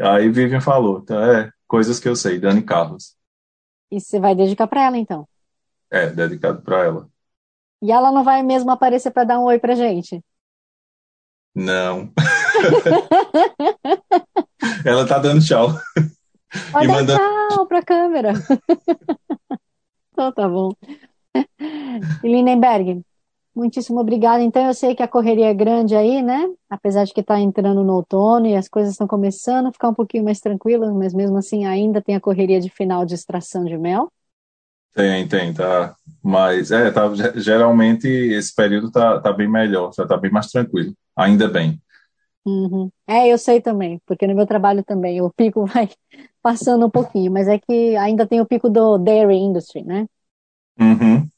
[0.00, 3.16] Aí Vivian falou, então, é, coisas que eu sei, Dani Carlos.
[3.90, 5.28] E você vai dedicar para ela, então?
[5.90, 7.08] É, dedicado para ela.
[7.80, 10.20] E ela não vai mesmo aparecer para dar um oi pra gente?
[11.54, 12.12] Não.
[14.84, 15.68] ela tá dando tchau.
[16.72, 17.20] Pode e mandando...
[17.20, 18.32] tchau pra câmera.
[20.12, 20.72] então tá bom.
[21.36, 23.02] E Lindenberg,
[23.54, 24.42] muitíssimo obrigada.
[24.42, 26.48] Então, eu sei que a correria é grande aí, né?
[26.68, 29.94] Apesar de que está entrando no outono e as coisas estão começando a ficar um
[29.94, 33.76] pouquinho mais tranquilas, mas mesmo assim ainda tem a correria de final de extração de
[33.78, 34.10] mel.
[34.94, 35.96] Tem, tem, tá.
[36.22, 40.94] Mas é, tá, geralmente esse período tá, tá bem melhor, já tá bem mais tranquilo.
[41.16, 41.80] Ainda bem.
[42.46, 42.90] Uhum.
[43.06, 45.88] É, eu sei também, porque no meu trabalho também o pico vai
[46.42, 50.06] passando um pouquinho, mas é que ainda tem o pico do dairy industry, né?
[50.78, 51.30] Uhum.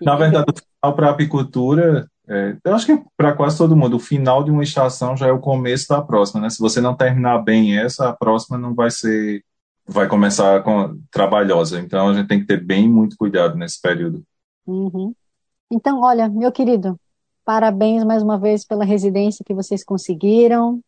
[0.00, 3.96] Na verdade, o final para a apicultura, é, eu acho que para quase todo mundo,
[3.96, 6.50] o final de uma estação já é o começo da próxima, né?
[6.50, 9.44] Se você não terminar bem essa, a próxima não vai ser,
[9.86, 11.80] vai começar com, trabalhosa.
[11.80, 14.22] Então a gente tem que ter bem muito cuidado nesse período.
[14.66, 15.14] Uhum.
[15.70, 16.98] Então, olha, meu querido,
[17.46, 20.80] Parabéns mais uma vez pela residência que vocês conseguiram.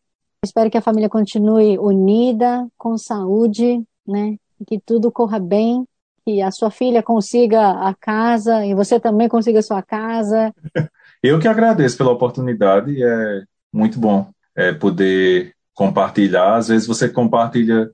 [0.43, 4.35] Espero que a família continue unida, com saúde, né?
[4.67, 5.85] Que tudo corra bem,
[6.29, 10.53] que a sua filha consiga a casa e você também consiga a sua casa.
[11.23, 16.55] Eu que agradeço pela oportunidade, é muito bom é, poder compartilhar.
[16.55, 17.89] Às vezes você compartilha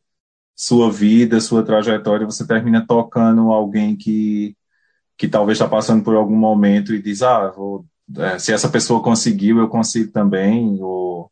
[0.56, 4.56] sua vida, sua trajetória, você termina tocando alguém que,
[5.18, 7.86] que talvez está passando por algum momento e diz, ah, vou
[8.18, 10.78] é, se essa pessoa conseguiu, eu consigo também.
[10.84, 11.32] Ou,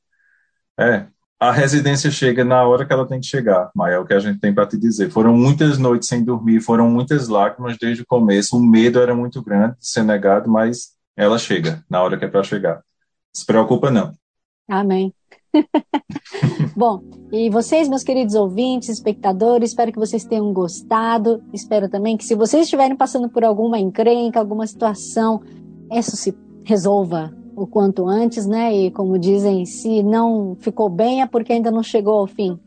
[0.80, 1.06] é,
[1.44, 4.20] a residência chega na hora que ela tem que chegar, mas é o que a
[4.20, 5.12] gente tem para te dizer.
[5.12, 8.56] Foram muitas noites sem dormir, foram muitas lágrimas desde o começo.
[8.56, 12.30] O medo era muito grande de ser negado, mas ela chega na hora que é
[12.30, 12.82] para chegar.
[13.34, 14.14] Se preocupa não.
[14.70, 15.14] Amém.
[16.78, 21.44] Bom, e vocês, meus queridos ouvintes, espectadores, espero que vocês tenham gostado.
[21.52, 25.42] Espero também que, se vocês estiverem passando por alguma encrenca, alguma situação,
[25.92, 26.34] isso se
[26.64, 28.74] resolva o quanto antes, né?
[28.74, 32.60] E como dizem, se não ficou bem é porque ainda não chegou ao fim.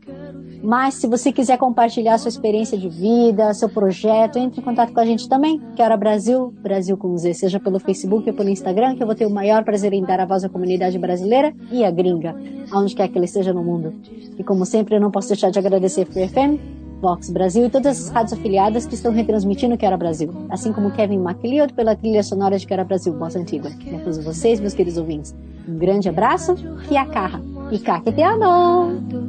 [0.63, 4.99] Mas se você quiser compartilhar sua experiência de vida, seu projeto, entre em contato com
[4.99, 5.61] a gente também.
[5.75, 9.25] Quero Brasil, Brasil com Z, seja pelo Facebook ou pelo Instagram, que eu vou ter
[9.25, 12.35] o maior prazer em dar a voz à comunidade brasileira e à gringa,
[12.71, 13.93] aonde quer que ele esteja no mundo.
[14.37, 18.05] E como sempre, eu não posso deixar de agradecer a FM Vox Brasil e todas
[18.05, 22.57] as rádios afiliadas que estão retransmitindo Quero Brasil, assim como Kevin MacLeod pela trilha sonora
[22.57, 23.71] de Quero Brasil, Voz Antiga.
[23.85, 25.35] E a todos vocês, meus queridos ouvintes,
[25.67, 26.55] um grande abraço
[26.89, 27.41] e a carra.
[27.71, 29.27] E cá que te amo!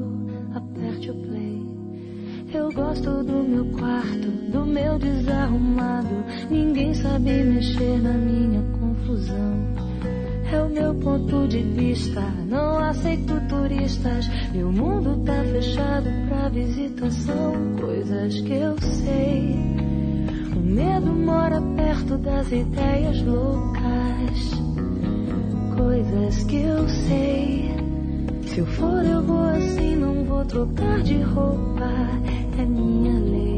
[2.53, 6.25] Eu gosto do meu quarto, do meu desarrumado.
[6.51, 9.88] Ninguém sabe mexer na minha confusão
[10.53, 12.21] é o meu ponto de vista.
[12.49, 17.53] Não aceito turistas, meu mundo tá fechado pra visitação.
[17.81, 19.57] Coisas que eu sei.
[20.57, 24.51] O medo mora perto das ideias loucas.
[25.77, 27.71] Coisas que eu sei.
[28.47, 31.91] Se eu for, eu vou assim, não vou trocar de roupa.
[32.59, 33.58] É minha lei.